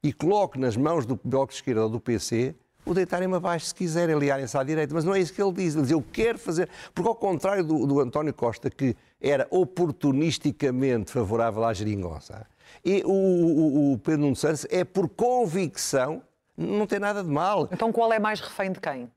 e 0.02 0.12
coloco 0.12 0.58
nas 0.58 0.76
mãos 0.76 1.06
do 1.06 1.18
Bloco 1.22 1.52
de 1.52 1.56
Esquerda 1.56 1.84
ou 1.84 1.88
do 1.88 2.00
PC 2.00 2.54
o 2.84 2.92
deitarem-me 2.92 3.36
abaixo 3.36 3.66
se 3.66 3.74
quiserem, 3.74 4.14
aliarem-se 4.14 4.56
à 4.56 4.62
direita. 4.62 4.92
Mas 4.94 5.04
não 5.04 5.14
é 5.14 5.20
isso 5.20 5.32
que 5.32 5.40
ele 5.40 5.52
diz. 5.52 5.74
Ele 5.74 5.82
diz, 5.82 5.92
eu 5.92 6.02
quero 6.12 6.38
fazer... 6.38 6.68
Porque 6.92 7.08
ao 7.08 7.14
contrário 7.14 7.64
do, 7.64 7.86
do 7.86 8.00
António 8.00 8.34
Costa, 8.34 8.68
que 8.68 8.96
era 9.20 9.46
oportunisticamente 9.50 11.12
favorável 11.12 11.64
à 11.64 11.72
geringonça, 11.72 12.46
e 12.84 13.02
o, 13.04 13.12
o, 13.12 13.92
o 13.92 13.98
Pedro 13.98 14.22
Nuno 14.22 14.36
Santos 14.36 14.66
é 14.70 14.84
por 14.84 15.08
convicção, 15.08 16.22
não 16.56 16.86
tem 16.86 16.98
nada 16.98 17.22
de 17.22 17.30
mal. 17.30 17.68
Então 17.70 17.92
qual 17.92 18.12
é 18.12 18.18
mais 18.18 18.40
refém 18.40 18.72
de 18.72 18.80
quem? 18.80 19.10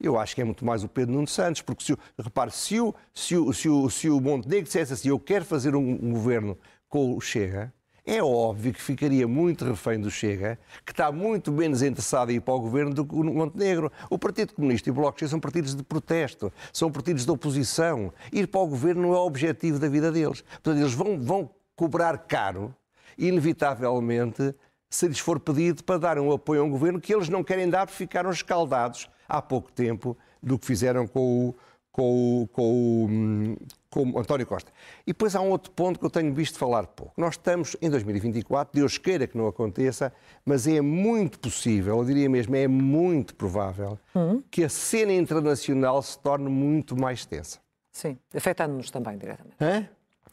Eu 0.00 0.18
acho 0.18 0.34
que 0.34 0.40
é 0.40 0.44
muito 0.44 0.64
mais 0.64 0.82
o 0.82 0.88
Pedro 0.88 1.14
Nuno 1.14 1.26
Santos, 1.26 1.60
porque 1.60 1.84
se, 1.84 1.94
repare, 2.18 2.50
se 2.50 2.80
o, 2.80 2.94
se, 3.12 3.36
o, 3.36 3.52
se, 3.52 3.68
o, 3.68 3.90
se 3.90 4.08
o 4.08 4.18
Montenegro 4.18 4.64
dissesse 4.64 4.94
assim, 4.94 5.10
eu 5.10 5.18
quero 5.18 5.44
fazer 5.44 5.76
um, 5.76 5.90
um 6.02 6.12
governo 6.12 6.56
com 6.88 7.14
o 7.14 7.20
Chega, 7.20 7.70
é 8.06 8.22
óbvio 8.22 8.72
que 8.72 8.80
ficaria 8.80 9.26
muito 9.28 9.64
refém 9.64 10.00
do 10.00 10.10
Chega, 10.10 10.58
que 10.84 10.92
está 10.92 11.12
muito 11.12 11.52
menos 11.52 11.82
interessado 11.82 12.30
em 12.30 12.36
ir 12.36 12.40
para 12.40 12.54
o 12.54 12.60
governo 12.60 12.94
do 12.94 13.04
que 13.04 13.14
o 13.14 13.24
Montenegro. 13.24 13.92
O 14.08 14.18
Partido 14.18 14.54
Comunista 14.54 14.88
e 14.88 14.92
o 14.92 14.94
Bloco 14.94 15.26
são 15.28 15.38
partidos 15.38 15.74
de 15.74 15.82
protesto, 15.82 16.52
são 16.72 16.90
partidos 16.90 17.24
de 17.24 17.30
oposição. 17.30 18.12
Ir 18.32 18.46
para 18.46 18.60
o 18.60 18.66
governo 18.66 19.02
não 19.02 19.14
é 19.14 19.18
o 19.18 19.26
objetivo 19.26 19.78
da 19.78 19.88
vida 19.88 20.10
deles. 20.10 20.42
Portanto, 20.42 20.78
eles 20.78 20.94
vão, 20.94 21.20
vão 21.20 21.50
cobrar 21.76 22.16
caro, 22.18 22.74
inevitavelmente, 23.18 24.54
se 24.88 25.06
lhes 25.06 25.20
for 25.20 25.38
pedido 25.38 25.84
para 25.84 25.98
dar 25.98 26.18
um 26.18 26.32
apoio 26.32 26.62
a 26.62 26.64
um 26.64 26.70
governo 26.70 27.00
que 27.00 27.14
eles 27.14 27.28
não 27.28 27.44
querem 27.44 27.68
dar 27.68 27.86
porque 27.86 27.98
ficaram 27.98 28.30
escaldados 28.30 29.08
há 29.28 29.40
pouco 29.40 29.70
tempo 29.70 30.16
do 30.42 30.58
que 30.58 30.66
fizeram 30.66 31.06
com 31.06 31.48
o, 31.48 31.54
com 31.92 32.42
o, 32.42 32.48
com 32.48 33.04
o, 33.04 33.56
com 33.90 34.10
o 34.12 34.18
António 34.18 34.46
Costa. 34.46 34.70
E 35.06 35.12
depois 35.12 35.34
há 35.34 35.40
um 35.40 35.50
outro 35.50 35.72
ponto 35.72 35.98
que 35.98 36.06
eu 36.06 36.10
tenho 36.10 36.32
visto 36.32 36.58
falar 36.58 36.86
pouco. 36.86 37.12
Nós 37.16 37.34
estamos 37.34 37.76
em 37.82 37.90
2024, 37.90 38.72
Deus 38.72 38.96
queira 38.96 39.26
que 39.26 39.36
não 39.36 39.46
aconteça, 39.48 40.12
mas 40.44 40.66
é 40.66 40.80
muito 40.80 41.38
possível, 41.38 41.98
eu 41.98 42.04
diria 42.04 42.28
mesmo, 42.28 42.54
é 42.54 42.68
muito 42.68 43.34
provável, 43.34 43.98
hum. 44.14 44.42
que 44.50 44.64
a 44.64 44.68
cena 44.68 45.12
internacional 45.12 46.00
se 46.02 46.18
torne 46.18 46.48
muito 46.48 46.96
mais 46.96 47.24
tensa. 47.24 47.58
Sim, 47.90 48.16
afetando-nos 48.34 48.90
também 48.90 49.18
diretamente. 49.18 49.56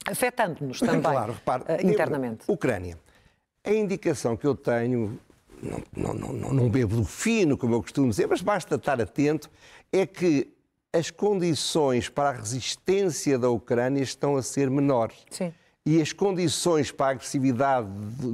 Afetando-nos 0.06 0.80
também 0.80 1.02
claro, 1.02 1.34
repare, 1.34 1.64
uh, 1.64 1.88
internamente. 1.88 2.44
Ucrânia. 2.48 2.98
A 3.64 3.74
indicação 3.74 4.38
que 4.38 4.46
eu 4.46 4.56
tenho, 4.56 5.20
não, 5.62 6.14
não, 6.14 6.34
não, 6.34 6.54
não 6.54 6.70
bebo 6.70 6.96
do 6.96 7.04
fino, 7.04 7.58
como 7.58 7.74
eu 7.74 7.82
costumo 7.82 8.10
dizer, 8.10 8.28
mas 8.28 8.42
basta 8.42 8.76
estar 8.76 9.02
atento, 9.02 9.50
é 9.92 10.06
que 10.06 10.56
as 10.98 11.12
condições 11.12 12.10
para 12.10 12.30
a 12.30 12.34
resistência 12.34 13.38
da 13.38 13.50
Ucrânia 13.50 14.02
estão 14.02 14.36
a 14.36 14.42
ser 14.42 14.70
menores. 14.70 15.18
Sim. 15.30 15.54
E 15.86 16.02
as 16.02 16.12
condições 16.12 16.92
para 16.92 17.06
a 17.06 17.10
agressividade 17.12 17.88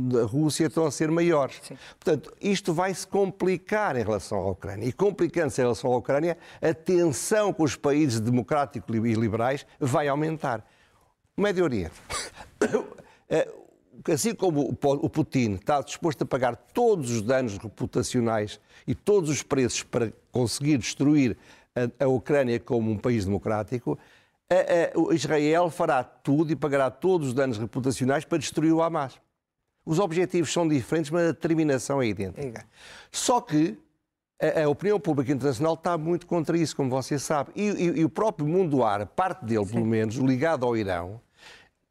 da 0.10 0.24
Rússia 0.24 0.66
estão 0.66 0.86
a 0.86 0.92
ser 0.92 1.12
maiores. 1.12 1.60
Sim. 1.62 1.78
Portanto, 2.00 2.34
isto 2.42 2.74
vai 2.74 2.92
se 2.94 3.06
complicar 3.06 3.96
em 3.96 4.04
relação 4.04 4.40
à 4.40 4.50
Ucrânia. 4.50 4.88
E 4.88 4.92
complicando-se 4.92 5.62
em 5.62 5.66
relação 5.66 5.94
à 5.94 5.98
Ucrânia, 5.98 6.36
a 6.60 6.74
tensão 6.74 7.54
com 7.54 7.64
os 7.64 7.76
países 7.76 8.20
democráticos 8.20 8.96
e 8.96 9.14
liberais 9.14 9.68
vai 9.80 10.08
aumentar. 10.08 10.66
O 11.38 11.42
Médio 11.42 11.64
Oriente. 11.64 11.94
Eh, 13.30 13.50
assim 14.12 14.36
como 14.36 14.78
o 14.84 15.10
Putin 15.10 15.54
está 15.54 15.82
disposto 15.82 16.24
a 16.24 16.26
pagar 16.26 16.56
todos 16.56 17.10
os 17.10 17.22
danos 17.22 17.58
reputacionais 17.58 18.60
e 18.86 18.94
todos 18.94 19.30
os 19.30 19.42
preços 19.42 19.82
para 19.82 20.12
conseguir 20.32 20.78
destruir 20.78 21.38
a, 21.76 22.06
a 22.06 22.08
Ucrânia 22.08 22.60
como 22.60 22.92
um 22.92 22.98
país 22.98 23.26
democrático, 23.26 23.98
a, 24.50 25.12
a, 25.12 25.14
Israel 25.14 25.70
fará 25.70 26.04
tudo 26.04 26.52
e 26.52 26.56
pagará 26.56 26.90
todos 26.92 27.30
os 27.30 27.34
danos 27.34 27.58
reputacionais 27.58 28.26
para 28.26 28.38
destruir 28.38 28.72
o 28.72 28.82
Hamas. 28.82 29.20
Os 29.86 30.00
objetivos 30.00 30.52
são 30.52 30.68
diferentes, 30.68 31.12
mas 31.12 31.30
a 31.30 31.32
determinação 31.32 32.02
é 32.02 32.08
idêntica. 32.08 32.66
Só 33.12 33.42
que 33.42 33.78
a, 34.42 34.64
a, 34.64 34.70
opinião 34.70 35.00
pública 35.00 35.32
internacional 35.32 35.74
está 35.74 35.98
muito 35.98 36.26
contra 36.26 36.58
isso, 36.58 36.76
como 36.76 36.90
você 36.90 37.20
sabe. 37.20 37.52
E, 37.56 37.64
e, 37.64 38.00
e 38.00 38.06
o 38.06 38.10
próprio 38.10 38.48
mundo 38.48 38.84
árabe, 38.84 39.12
parte 39.16 39.44
dele, 39.46 39.66
Sim. 39.66 39.74
pelo 39.74 39.86
menos, 39.86 40.16
ligado 40.16 40.66
ao 40.66 40.78
Irão, 40.78 41.20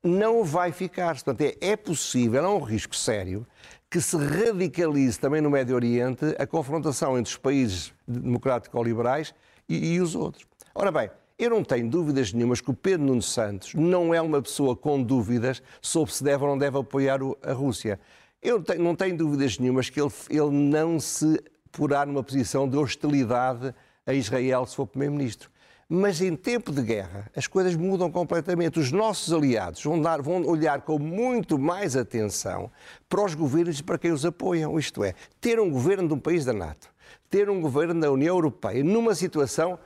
não 0.02 0.42
vai 0.42 0.72
ficar. 0.72 1.14
Portanto, 1.14 1.42
é, 1.42 1.54
é 1.60 1.76
possível, 1.76 2.44
é 2.44 2.48
um 2.48 2.60
risco 2.60 2.96
sério, 2.96 3.46
que 3.90 4.00
se 4.00 4.16
radicalize 4.16 5.18
também 5.20 5.42
no 5.42 5.50
Médio 5.50 5.74
Oriente 5.74 6.24
a 6.38 6.46
confrontação 6.46 7.18
entre 7.18 7.30
os 7.30 7.36
países 7.36 7.92
democrático-liberais 8.08 9.34
e, 9.68 9.94
e 9.94 10.00
os 10.00 10.14
outros. 10.14 10.46
Ora 10.74 10.90
bem, 10.90 11.10
eu 11.38 11.50
não 11.50 11.64
tenho 11.64 11.88
dúvidas 11.88 12.32
nenhumas 12.32 12.60
que 12.60 12.70
o 12.70 12.74
Pedro 12.74 13.06
Nuno 13.06 13.22
Santos 13.22 13.74
não 13.74 14.14
é 14.14 14.20
uma 14.20 14.40
pessoa 14.40 14.76
com 14.76 15.02
dúvidas 15.02 15.62
sobre 15.80 16.14
se 16.14 16.22
deve 16.22 16.44
ou 16.44 16.50
não 16.50 16.58
deve 16.58 16.78
apoiar 16.78 17.18
a 17.42 17.52
Rússia. 17.52 17.98
Eu 18.42 18.62
não 18.78 18.94
tenho 18.94 19.16
dúvidas 19.16 19.58
nenhumas 19.58 19.90
que 19.90 20.00
ele, 20.00 20.10
ele 20.30 20.50
não 20.50 20.98
se 20.98 21.42
porá 21.70 22.04
numa 22.04 22.22
posição 22.22 22.68
de 22.68 22.76
hostilidade 22.76 23.74
a 24.06 24.12
Israel 24.12 24.66
se 24.66 24.76
for 24.76 24.86
Primeiro-Ministro. 24.86 25.51
Mas 25.94 26.22
em 26.22 26.34
tempo 26.34 26.72
de 26.72 26.80
guerra, 26.80 27.30
as 27.36 27.46
coisas 27.46 27.76
mudam 27.76 28.10
completamente. 28.10 28.80
Os 28.80 28.90
nossos 28.90 29.30
aliados 29.30 29.84
vão, 29.84 30.00
dar, 30.00 30.22
vão 30.22 30.42
olhar 30.46 30.80
com 30.80 30.98
muito 30.98 31.58
mais 31.58 31.94
atenção 31.98 32.70
para 33.10 33.22
os 33.22 33.34
governos 33.34 33.78
e 33.78 33.82
para 33.82 33.98
quem 33.98 34.10
os 34.10 34.24
apoiam. 34.24 34.78
Isto 34.78 35.04
é, 35.04 35.14
ter 35.38 35.60
um 35.60 35.70
governo 35.70 36.08
de 36.08 36.14
um 36.14 36.18
país 36.18 36.46
da 36.46 36.54
NATO, 36.54 36.88
ter 37.28 37.50
um 37.50 37.60
governo 37.60 38.00
da 38.00 38.10
União 38.10 38.34
Europeia, 38.34 38.82
numa 38.82 39.14
situação 39.14 39.78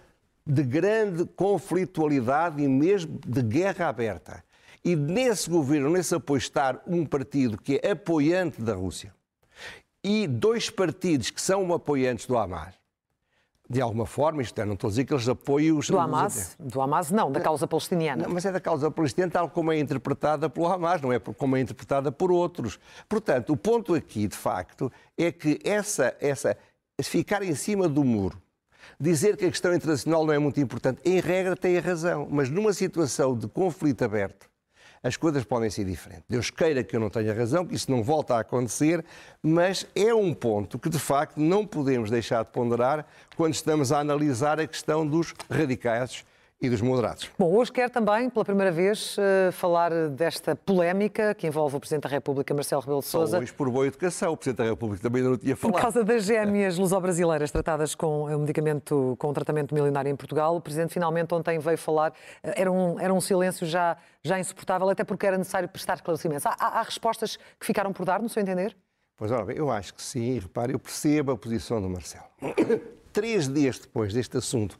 de 0.46 0.62
grande 0.62 1.24
conflitualidade 1.24 2.62
e 2.62 2.68
mesmo 2.68 3.18
de 3.26 3.42
guerra 3.42 3.88
aberta. 3.88 4.44
E 4.84 4.94
nesse 4.94 5.50
governo, 5.50 5.90
nesse 5.90 6.14
apoio, 6.14 6.38
estar 6.38 6.80
um 6.86 7.04
partido 7.04 7.58
que 7.58 7.80
é 7.82 7.90
apoiante 7.90 8.62
da 8.62 8.76
Rússia 8.76 9.12
e 10.04 10.28
dois 10.28 10.70
partidos 10.70 11.30
que 11.30 11.42
são 11.42 11.74
apoiantes 11.74 12.26
do 12.26 12.38
Hamas 12.38 12.85
de 13.68 13.80
alguma 13.80 14.06
forma, 14.06 14.42
isto 14.42 14.60
é, 14.60 14.64
não 14.64 14.74
estou 14.74 14.88
a 14.88 14.90
dizer 14.90 15.04
que 15.04 15.12
eles 15.12 15.28
apoiam 15.28 15.78
os... 15.78 15.88
Do 15.88 15.98
Hamas? 15.98 16.56
Do 16.58 16.80
Hamas 16.80 17.10
não, 17.10 17.32
da 17.32 17.40
causa 17.40 17.66
palestiniana. 17.66 18.24
Não, 18.24 18.32
mas 18.32 18.44
é 18.44 18.52
da 18.52 18.60
causa 18.60 18.90
palestiniana 18.90 19.32
tal 19.32 19.50
como 19.50 19.72
é 19.72 19.78
interpretada 19.78 20.48
pelo 20.48 20.66
Hamas, 20.66 21.00
não 21.00 21.12
é 21.12 21.18
como 21.18 21.56
é 21.56 21.60
interpretada 21.60 22.12
por 22.12 22.30
outros. 22.30 22.78
Portanto, 23.08 23.52
o 23.52 23.56
ponto 23.56 23.94
aqui, 23.94 24.28
de 24.28 24.36
facto, 24.36 24.90
é 25.18 25.32
que 25.32 25.58
essa, 25.64 26.16
essa 26.20 26.56
ficar 27.02 27.42
em 27.42 27.54
cima 27.54 27.88
do 27.88 28.04
muro, 28.04 28.40
dizer 29.00 29.36
que 29.36 29.44
a 29.44 29.50
questão 29.50 29.74
internacional 29.74 30.24
não 30.24 30.32
é 30.32 30.38
muito 30.38 30.60
importante, 30.60 31.00
em 31.04 31.20
regra 31.20 31.56
tem 31.56 31.76
a 31.76 31.80
razão, 31.80 32.28
mas 32.30 32.48
numa 32.48 32.72
situação 32.72 33.36
de 33.36 33.48
conflito 33.48 34.04
aberto, 34.04 34.48
as 35.02 35.16
coisas 35.16 35.44
podem 35.44 35.70
ser 35.70 35.84
diferentes. 35.84 36.24
Deus 36.28 36.50
queira 36.50 36.82
que 36.82 36.96
eu 36.96 37.00
não 37.00 37.10
tenha 37.10 37.34
razão, 37.34 37.66
que 37.66 37.74
isso 37.74 37.90
não 37.90 38.02
volta 38.02 38.34
a 38.36 38.40
acontecer, 38.40 39.04
mas 39.42 39.86
é 39.94 40.14
um 40.14 40.32
ponto 40.32 40.78
que 40.78 40.88
de 40.88 40.98
facto 40.98 41.38
não 41.38 41.66
podemos 41.66 42.10
deixar 42.10 42.44
de 42.44 42.50
ponderar 42.50 43.06
quando 43.36 43.54
estamos 43.54 43.92
a 43.92 43.98
analisar 43.98 44.60
a 44.60 44.66
questão 44.66 45.06
dos 45.06 45.34
radicais 45.50 46.24
e 46.60 46.70
dos 46.70 46.80
moderados. 46.80 47.30
Bom, 47.38 47.52
hoje 47.54 47.70
quero 47.70 47.90
também, 47.90 48.30
pela 48.30 48.44
primeira 48.44 48.72
vez, 48.72 49.16
eh, 49.18 49.50
falar 49.52 50.08
desta 50.08 50.56
polémica 50.56 51.34
que 51.34 51.46
envolve 51.46 51.76
o 51.76 51.80
Presidente 51.80 52.04
da 52.04 52.08
República, 52.08 52.54
Marcelo 52.54 52.80
Rebelo 52.80 53.00
de 53.00 53.06
Sousa. 53.06 53.38
hoje 53.38 53.52
por 53.52 53.70
boa 53.70 53.86
educação, 53.86 54.32
o 54.32 54.36
Presidente 54.36 54.64
da 54.64 54.70
República 54.70 55.02
também 55.02 55.22
não 55.22 55.36
tinha 55.36 55.54
falado. 55.54 55.74
Por 55.74 55.82
causa 55.82 56.02
das 56.02 56.24
gêmeas 56.24 56.78
luso-brasileiras 56.78 57.50
tratadas 57.50 57.94
com 57.94 58.24
um 58.24 58.38
medicamento, 58.38 59.16
com 59.18 59.28
um 59.28 59.32
tratamento 59.34 59.74
milionário 59.74 60.10
em 60.10 60.16
Portugal, 60.16 60.56
o 60.56 60.60
Presidente 60.60 60.94
finalmente 60.94 61.34
ontem 61.34 61.58
veio 61.58 61.76
falar, 61.76 62.12
eh, 62.42 62.62
era 62.62 62.72
um, 62.72 62.98
era 62.98 63.12
um 63.12 63.20
silêncio 63.20 63.66
já, 63.66 63.96
já 64.24 64.38
insuportável, 64.40 64.88
até 64.88 65.04
porque 65.04 65.26
era 65.26 65.36
necessário 65.36 65.68
prestar 65.68 65.94
esclarecimentos. 65.94 66.46
Há, 66.46 66.56
há, 66.58 66.80
há 66.80 66.82
respostas 66.82 67.36
que 67.60 67.66
ficaram 67.66 67.92
por 67.92 68.06
dar, 68.06 68.22
no 68.22 68.30
seu 68.30 68.42
entender? 68.42 68.74
Pois, 69.18 69.30
ora 69.30 69.44
bem, 69.44 69.56
eu 69.56 69.70
acho 69.70 69.94
que 69.94 70.02
sim, 70.02 70.38
repare, 70.38 70.72
eu 70.72 70.78
percebo 70.78 71.32
a 71.32 71.36
posição 71.36 71.80
do 71.82 71.88
Marcelo 71.88 72.24
três 73.16 73.48
dias 73.48 73.78
depois 73.78 74.12
deste 74.12 74.36
assunto 74.36 74.78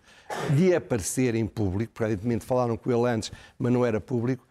de 0.54 0.74
aparecer 0.74 1.34
em 1.34 1.46
público, 1.46 1.94
porque 1.94 2.04
evidentemente 2.04 2.44
falaram 2.44 2.76
com 2.76 2.92
ele 2.92 3.08
antes, 3.08 3.32
mas 3.58 3.72
não 3.72 3.84
era 3.84 3.98
público, 3.98 4.46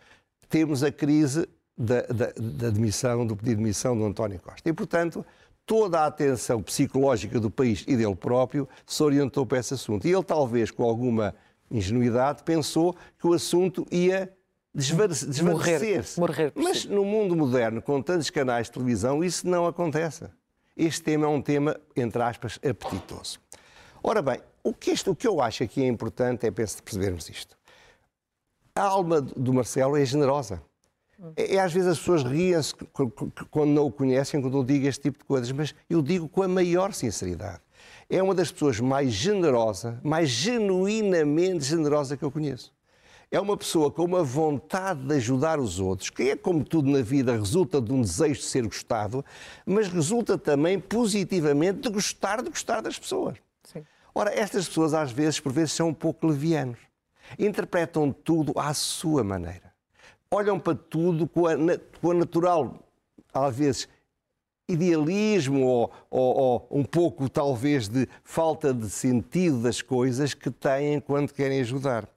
temos 0.49 0.83
a 0.83 0.91
crise 0.91 1.47
da, 1.77 2.01
da, 2.01 2.33
da 2.35 2.69
demissão, 2.71 3.27
do 3.27 3.35
pedido 3.35 3.57
de 3.57 3.61
demissão 3.61 3.95
do 3.95 4.03
António 4.03 4.39
Costa. 4.39 4.67
E, 4.67 4.73
portanto, 4.73 5.23
toda 5.67 5.99
a 5.99 6.07
atenção 6.07 6.63
psicológica 6.63 7.39
do 7.39 7.51
país 7.51 7.85
e 7.87 7.95
dele 7.95 8.15
próprio 8.15 8.67
se 8.87 9.03
orientou 9.03 9.45
para 9.45 9.59
esse 9.59 9.75
assunto. 9.75 10.07
E 10.07 10.11
ele, 10.11 10.23
talvez, 10.23 10.71
com 10.71 10.83
alguma 10.83 11.35
ingenuidade, 11.69 12.41
pensou 12.41 12.95
que 13.19 13.27
o 13.27 13.33
assunto 13.33 13.85
ia 13.91 14.33
desvanecer-se. 14.73 16.19
Mas 16.55 16.85
no 16.85 17.05
mundo 17.05 17.35
moderno, 17.35 17.83
com 17.83 18.01
tantos 18.01 18.31
canais 18.31 18.65
de 18.65 18.71
televisão, 18.71 19.23
isso 19.23 19.47
não 19.47 19.67
acontece. 19.67 20.25
Este 20.75 21.03
tema 21.03 21.25
é 21.25 21.29
um 21.29 21.41
tema, 21.41 21.79
entre 21.95 22.21
aspas, 22.21 22.59
apetitoso. 22.67 23.44
Ora 24.07 24.21
bem, 24.21 24.39
o 24.63 24.71
que, 24.71 24.93
o 25.07 25.15
que 25.15 25.27
eu 25.27 25.41
acho 25.41 25.63
aqui 25.63 25.81
é 25.81 25.88
importante 25.88 26.45
é 26.45 26.51
percebermos 26.51 27.27
isto. 27.27 27.57
A 28.75 28.83
alma 28.83 29.19
do 29.19 29.51
Marcelo 29.51 29.97
é 29.97 30.05
generosa. 30.05 30.62
É, 31.35 31.55
é 31.55 31.59
às 31.59 31.74
vezes 31.74 31.89
as 31.89 31.97
pessoas 31.97 32.21
riem-se 32.21 32.75
quando 33.50 33.71
não 33.71 33.88
o 33.88 33.91
conhecem, 33.91 34.39
quando 34.39 34.59
eu 34.59 34.63
digo 34.63 34.85
este 34.85 35.01
tipo 35.01 35.17
de 35.17 35.25
coisas, 35.25 35.51
mas 35.51 35.74
eu 35.89 36.03
digo 36.03 36.29
com 36.29 36.43
a 36.43 36.47
maior 36.47 36.93
sinceridade. 36.93 37.62
É 38.07 38.21
uma 38.21 38.35
das 38.35 38.51
pessoas 38.51 38.79
mais 38.79 39.12
generosa, 39.12 40.00
mais 40.03 40.29
genuinamente 40.29 41.65
generosa 41.65 42.15
que 42.15 42.24
eu 42.24 42.29
conheço. 42.29 42.71
É 43.31 43.39
uma 43.39 43.57
pessoa 43.57 43.89
com 43.89 44.03
uma 44.03 44.24
vontade 44.24 45.01
de 45.03 45.15
ajudar 45.15 45.59
os 45.59 45.79
outros, 45.79 46.12
que 46.12 46.29
é 46.29 46.35
como 46.35 46.63
tudo 46.63 46.91
na 46.91 47.01
vida, 47.01 47.35
resulta 47.35 47.81
de 47.81 47.91
um 47.91 48.01
desejo 48.01 48.39
de 48.39 48.45
ser 48.45 48.65
gostado, 48.65 49.25
mas 49.65 49.88
resulta 49.88 50.38
também 50.38 50.79
positivamente 50.79 51.79
de 51.79 51.89
gostar 51.89 52.43
de 52.43 52.51
gostar 52.51 52.81
das 52.81 53.00
pessoas. 53.00 53.43
Ora, 54.17 54.34
estas 54.34 54.65
pessoas 54.69 54.93
às 54.93 55.12
vezes, 55.12 55.41
por 55.41 55.51
vezes, 55.51 55.74
são 55.74 55.89
um 55.89 55.93
pouco 55.93 56.25
levianos. 56.25 56.79
Interpretam 57.38 58.13
tudo 58.13 58.57
à 58.57 58.74
sua 58.74 59.25
maneira. 59.25 59.74
Olham 60.31 60.57
para 60.57 60.74
tudo 60.74 61.27
com 61.27 61.45
a, 61.45 61.53
com 62.01 62.12
a 62.12 62.13
natural, 62.13 62.79
às 63.34 63.53
vezes, 63.53 63.89
idealismo 64.69 65.65
ou, 65.65 65.91
ou, 66.10 66.38
ou, 66.38 66.67
um 66.72 66.84
pouco, 66.84 67.27
talvez, 67.27 67.89
de 67.89 68.07
falta 68.24 68.74
de 68.74 68.89
sentido 68.89 69.62
das 69.62 69.81
coisas 69.81 70.34
que 70.34 70.50
têm 70.50 71.01
quando 71.01 71.34
querem 71.34 71.60
ajudar. 71.60 72.07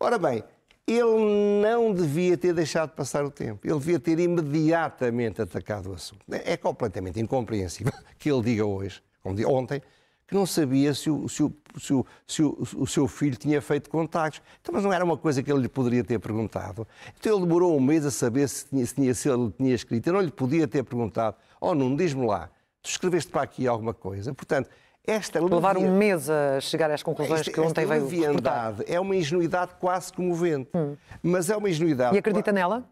Ora 0.00 0.18
bem, 0.18 0.42
ele 0.84 1.62
não 1.62 1.94
devia 1.94 2.36
ter 2.36 2.52
deixado 2.54 2.90
passar 2.90 3.24
o 3.24 3.30
tempo. 3.30 3.64
Ele 3.64 3.78
devia 3.78 4.00
ter 4.00 4.18
imediatamente 4.18 5.40
atacado 5.40 5.90
o 5.90 5.94
assunto. 5.94 6.24
É 6.28 6.56
completamente 6.56 7.20
incompreensível 7.20 7.92
que 8.18 8.30
ele 8.30 8.42
diga 8.42 8.66
hoje, 8.66 9.00
como 9.22 9.36
ontem, 9.48 9.80
que 10.26 10.34
não 10.34 10.44
sabia 10.44 10.92
se 10.92 11.08
o, 11.08 11.28
se 11.28 11.42
o, 11.42 11.52
se 11.78 11.92
o, 11.94 12.06
se 12.26 12.42
o, 12.42 12.58
o 12.76 12.86
seu 12.86 13.06
filho 13.06 13.36
tinha 13.36 13.62
feito 13.62 13.88
contactos. 13.88 14.42
Então, 14.60 14.74
mas 14.74 14.82
não 14.82 14.92
era 14.92 15.04
uma 15.04 15.16
coisa 15.16 15.42
que 15.42 15.50
ele 15.50 15.62
lhe 15.62 15.68
poderia 15.68 16.02
ter 16.02 16.18
perguntado. 16.18 16.86
Então 17.18 17.32
ele 17.32 17.46
demorou 17.46 17.76
um 17.76 17.80
mês 17.80 18.04
a 18.04 18.10
saber 18.10 18.48
se, 18.48 18.66
tinha, 18.66 18.84
se, 18.84 18.94
tinha, 18.94 19.14
se 19.14 19.28
ele 19.28 19.52
tinha 19.52 19.74
escrito. 19.74 20.06
Eu 20.08 20.14
não 20.14 20.20
lhe 20.20 20.30
podia 20.30 20.66
ter 20.66 20.82
perguntado, 20.82 21.36
oh 21.60 21.74
Nuno, 21.74 21.96
diz-me 21.96 22.26
lá, 22.26 22.50
tu 22.82 22.90
escreveste 22.90 23.30
para 23.30 23.42
aqui 23.42 23.68
alguma 23.68 23.94
coisa? 23.94 24.34
Portanto, 24.34 24.68
esta 25.06 25.40
Levar 25.40 25.76
um 25.76 25.96
mês 25.96 26.28
a 26.28 26.60
chegar 26.60 26.90
às 26.90 27.00
conclusões 27.00 27.40
esta, 27.40 27.52
que 27.52 27.60
ontem 27.60 27.86
veio 27.86 28.02
leviandade 28.02 28.82
é 28.88 28.98
uma 28.98 29.14
ingenuidade 29.14 29.74
quase 29.78 30.12
comovente. 30.12 30.68
Hum. 30.74 30.96
Mas 31.22 31.48
é 31.48 31.56
uma 31.56 31.70
ingenuidade... 31.70 32.16
E 32.16 32.18
acredita 32.18 32.50
nela? 32.50 32.84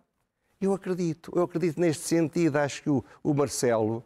Eu 0.61 0.73
acredito. 0.73 1.33
Eu 1.35 1.43
acredito 1.43 1.81
neste 1.81 2.05
sentido. 2.05 2.57
Acho 2.57 2.83
que 2.85 2.89
o, 2.89 3.05
o 3.23 3.35
Marcelo 3.35 4.05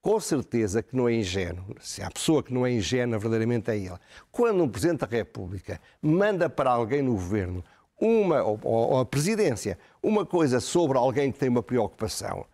com 0.00 0.20
certeza 0.20 0.82
que 0.82 0.96
não 0.96 1.08
é 1.08 1.14
ingênuo, 1.14 1.74
se 1.80 2.02
há 2.02 2.10
pessoa 2.10 2.42
que 2.42 2.52
não 2.52 2.64
é 2.64 2.72
ingênua, 2.72 3.18
verdadeiramente 3.18 3.70
é 3.70 3.76
ele. 3.76 3.98
Quando 4.30 4.62
um 4.62 4.68
Presidente 4.68 5.00
da 5.00 5.06
República 5.06 5.80
manda 6.00 6.48
para 6.48 6.70
alguém 6.70 7.02
no 7.02 7.12
governo 7.12 7.64
uma, 8.00 8.42
ou, 8.42 8.58
ou 8.62 9.00
a 9.00 9.04
presidência, 9.04 9.78
uma 10.02 10.24
coisa 10.24 10.60
sobre 10.60 10.96
alguém 10.96 11.32
que 11.32 11.38
tem 11.38 11.48
uma 11.48 11.62
preocupação, 11.62 12.46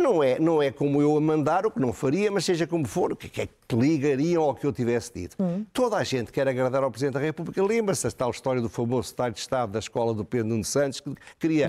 Não 0.00 0.22
é, 0.22 0.38
não 0.38 0.62
é 0.62 0.70
como 0.70 1.00
eu 1.00 1.16
a 1.16 1.20
mandar, 1.20 1.66
o 1.66 1.70
que 1.70 1.78
não 1.78 1.92
faria, 1.92 2.30
mas 2.30 2.44
seja 2.44 2.66
como 2.66 2.86
for, 2.86 3.12
o 3.12 3.16
que 3.16 3.40
é 3.40 3.46
que 3.46 3.76
ligariam 3.76 4.42
ao 4.42 4.54
que 4.54 4.66
eu 4.66 4.72
tivesse 4.72 5.12
dito. 5.14 5.36
Uhum. 5.38 5.64
Toda 5.72 5.96
a 5.96 6.02
gente 6.02 6.32
quer 6.32 6.48
agradar 6.48 6.82
ao 6.82 6.90
Presidente 6.90 7.14
da 7.14 7.20
República. 7.20 7.62
Lembra-se 7.62 8.04
da 8.04 8.10
tal 8.10 8.30
história 8.30 8.60
do 8.60 8.68
famoso 8.68 9.08
secretário 9.08 9.34
de 9.34 9.40
Estado 9.40 9.72
da 9.72 9.78
escola 9.78 10.14
do 10.14 10.24
Pedro 10.24 10.48
Nuno 10.48 10.64
Santos, 10.64 11.00
que 11.00 11.14
queria 11.38 11.68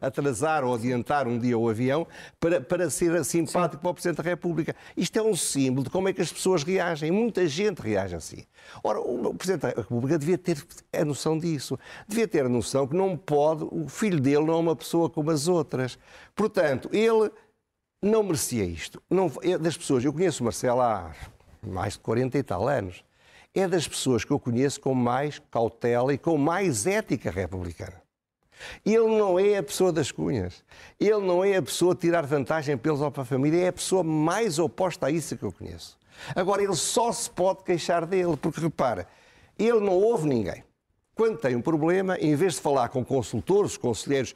atrasar 0.00 0.64
ou 0.64 0.74
adiantar 0.74 1.26
um 1.26 1.38
dia 1.38 1.58
o 1.58 1.68
avião 1.68 2.06
para, 2.40 2.60
para 2.60 2.88
ser 2.88 3.22
simpático 3.24 3.76
Sim. 3.76 3.82
para 3.82 3.90
o 3.90 3.94
Presidente 3.94 4.16
da 4.16 4.22
República. 4.22 4.74
Isto 4.96 5.18
é 5.18 5.22
um 5.22 5.34
símbolo 5.34 5.84
de 5.84 5.90
como 5.90 6.08
é 6.08 6.12
que 6.12 6.22
as 6.22 6.32
pessoas 6.32 6.62
reagem. 6.62 7.10
Muita 7.10 7.46
gente 7.46 7.80
reage 7.80 8.14
assim. 8.14 8.44
Ora, 8.82 9.00
o 9.00 9.34
Presidente 9.34 9.62
da 9.74 9.82
República 9.82 10.18
devia 10.18 10.38
ter 10.38 10.64
a 10.92 11.04
noção 11.04 11.38
disso. 11.38 11.78
Devia 12.06 12.28
ter 12.28 12.46
a 12.46 12.48
noção 12.48 12.86
que 12.86 12.96
não 12.96 13.16
pode, 13.16 13.64
o 13.64 13.88
filho 13.88 14.20
dele 14.20 14.44
não 14.44 14.54
é 14.54 14.58
uma 14.58 14.76
pessoa 14.76 15.10
como 15.10 15.30
as 15.30 15.48
outras. 15.48 15.98
Portanto, 16.34 16.88
ele 16.92 17.30
não 18.02 18.24
merecia 18.24 18.64
isto. 18.64 19.00
Não, 19.08 19.30
é 19.42 19.56
das 19.56 19.76
pessoas, 19.76 20.04
eu 20.04 20.12
conheço 20.12 20.42
o 20.42 20.44
Marcelo 20.44 20.80
há 20.80 21.14
mais 21.62 21.92
de 21.94 22.00
40 22.00 22.36
e 22.36 22.42
tal 22.42 22.68
anos. 22.68 23.04
É 23.54 23.68
das 23.68 23.86
pessoas 23.86 24.24
que 24.24 24.32
eu 24.32 24.40
conheço 24.40 24.80
com 24.80 24.94
mais 24.94 25.38
cautela 25.50 26.12
e 26.12 26.18
com 26.18 26.36
mais 26.36 26.86
ética 26.86 27.30
republicana. 27.30 28.02
Ele 28.84 29.06
não 29.06 29.38
é 29.38 29.58
a 29.58 29.62
pessoa 29.62 29.92
das 29.92 30.10
cunhas. 30.10 30.64
Ele 30.98 31.20
não 31.20 31.44
é 31.44 31.56
a 31.56 31.62
pessoa 31.62 31.94
de 31.94 32.00
tirar 32.00 32.26
vantagem 32.26 32.76
pelos 32.76 33.00
ou 33.00 33.10
para 33.10 33.22
a 33.22 33.26
família. 33.26 33.64
É 33.64 33.68
a 33.68 33.72
pessoa 33.72 34.02
mais 34.02 34.58
oposta 34.58 35.06
a 35.06 35.10
isso 35.10 35.36
que 35.36 35.44
eu 35.44 35.52
conheço. 35.52 35.98
Agora, 36.34 36.62
ele 36.62 36.74
só 36.74 37.12
se 37.12 37.30
pode 37.30 37.62
queixar 37.64 38.06
dele, 38.06 38.36
porque 38.36 38.60
repara, 38.60 39.06
ele 39.58 39.80
não 39.80 39.94
ouve 39.94 40.28
ninguém. 40.28 40.64
Quando 41.14 41.38
tem 41.38 41.54
um 41.54 41.60
problema, 41.60 42.16
em 42.18 42.34
vez 42.34 42.54
de 42.54 42.60
falar 42.60 42.88
com 42.88 43.04
consultores, 43.04 43.76
conselheiros 43.76 44.34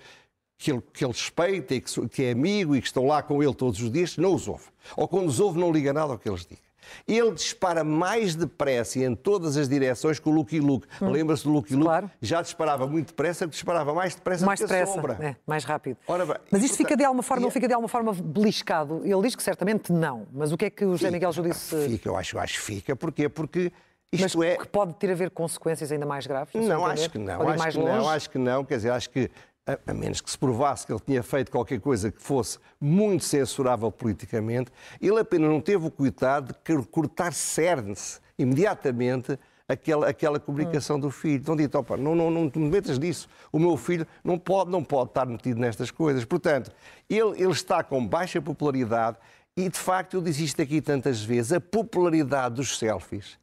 que 0.59 0.73
ele, 0.73 0.83
que 0.93 1.05
ele 1.05 1.13
respeita 1.13 1.75
e 1.75 1.81
que, 1.81 2.09
que, 2.09 2.25
é 2.25 2.33
amigo 2.33 2.75
e 2.75 2.81
que 2.81 2.87
estão 2.87 3.07
lá 3.07 3.23
com 3.23 3.43
ele 3.43 3.55
todos 3.55 3.81
os 3.81 3.91
dias, 3.91 4.17
não 4.17 4.35
os 4.35 4.49
ouve. 4.49 4.65
Ou 4.97 5.07
quando 5.07 5.29
os 5.29 5.41
ouve, 5.41 5.59
não 5.59 5.71
liga 5.71 5.93
nada 5.93 6.13
ao 6.13 6.19
que 6.19 6.29
eles 6.29 6.47
digam. 6.47 6.67
Ele 7.07 7.33
dispara 7.33 7.83
mais 7.83 8.35
depressa 8.35 8.99
e 8.99 9.05
em 9.05 9.15
todas 9.15 9.57
as 9.57 9.69
direções 9.69 10.19
que 10.19 10.29
o 10.29 10.33
Lucky 10.33 10.61
Luke. 10.61 10.87
Hum. 11.03 11.11
Lembra-se 11.11 11.45
do 11.45 11.51
Lucky 11.51 11.75
Luke? 11.75 11.85
Claro. 11.85 12.11
Já 12.21 12.43
disparava 12.43 12.87
muito 12.87 13.09
depressa, 13.09 13.47
disparava 13.47 13.93
mais 13.93 14.15
depressa 14.15 14.47
mais 14.47 14.61
do 14.61 14.67
que 14.67 14.73
depressa, 14.73 14.93
a 14.93 14.95
sombra. 14.95 15.19
É, 15.21 15.37
mais 15.47 15.65
rápido. 15.65 15.99
Bem, 16.07 16.37
mas 16.51 16.63
isto 16.63 16.77
fica 16.77 16.97
de 16.97 17.05
alguma 17.05 17.23
forma, 17.23 17.43
não 17.43 17.51
fica 17.51 17.67
de 17.67 17.75
alguma 17.75 17.89
forma 17.89 18.13
beliscado? 18.13 19.03
Ele 19.05 19.23
diz 19.23 19.35
que 19.35 19.43
certamente 19.43 19.93
não. 19.93 20.27
Mas 20.33 20.53
o 20.53 20.57
que 20.57 20.67
é 20.67 20.71
que 20.71 20.85
o 20.85 20.93
José 20.93 21.11
Miguel 21.11 21.33
Júdice... 21.33 21.75
disse? 21.75 21.89
Fica, 21.89 22.09
eu 22.09 22.17
acho, 22.17 22.37
eu 22.37 22.41
acho 22.41 22.55
que 22.55 22.61
fica. 22.61 22.97
Porquê? 22.97 23.29
Porque 23.29 23.73
isto 24.13 24.39
mas 24.39 24.49
é... 24.49 24.57
que 24.57 24.69
pode 24.69 24.95
ter 24.95 25.11
a 25.11 25.15
ver 25.15 25.31
consequências 25.31 25.91
ainda 25.91 26.07
mais 26.07 26.27
graves? 26.27 26.55
Não, 26.55 26.87
acho 26.87 27.11
que 27.11 27.19
não. 27.19 27.49
Acho 27.49 27.71
que 27.71 27.79
não, 27.79 28.09
acho 28.09 28.31
que 28.31 28.39
não. 28.39 28.65
Quer 28.65 28.77
dizer, 28.77 28.91
acho 28.91 29.11
que 29.11 29.31
a, 29.67 29.93
menos 29.93 30.21
que 30.21 30.31
se 30.31 30.39
provasse 30.39 30.87
que 30.87 30.93
ele 30.93 31.01
tinha 31.01 31.23
feito 31.23 31.51
qualquer 31.51 31.81
coisa 31.81 32.13
que 32.13 32.23
fosse 32.23 32.59
muito 32.81 33.25
censurável 33.25 33.91
politicamente, 33.91 34.71
ele 35.01 35.19
apenas 35.19 35.51
não 35.51 35.61
teve 35.61 35.87
o 35.87 35.91
cuidado 35.91 36.55
de 36.55 36.83
cortar 36.87 37.33
cerne-se 37.33 38.21
imediatamente 38.39 39.39
aquela, 39.69 40.09
aquela 40.09 40.39
comunicação 40.39 40.97
hum. 40.97 41.01
do 41.01 41.11
filho. 41.11 41.37
Então 41.37 41.57
dito, 41.57 41.77
opa, 41.79 41.97
não, 41.97 42.15
não, 42.15 42.31
não 42.31 42.49
te 42.49 42.59
metas 42.59 42.99
nisso. 42.99 43.29
O 43.51 43.59
meu 43.59 43.77
filho 43.77 44.07
não 44.23 44.39
pode, 44.39 44.71
não 44.71 44.85
pode 44.85 45.11
estar 45.11 45.27
metido 45.27 45.61
nestas 45.61 45.91
coisas. 45.91 46.25
Portanto, 46.25 46.71
ele, 47.09 47.43
ele 47.43 47.53
está 47.53 47.83
com 47.83 48.07
baixa 48.07 48.41
popularidade 48.41 49.17
e, 49.57 49.69
de 49.69 49.79
facto, 49.79 50.15
eu 50.15 50.21
disse 50.21 50.45
isto 50.45 50.63
aqui 50.63 50.81
tantas 50.81 51.23
vezes, 51.23 51.53
a 51.53 51.61
popularidade 51.61 52.57
dos 52.57 52.79
selfies 52.79 53.39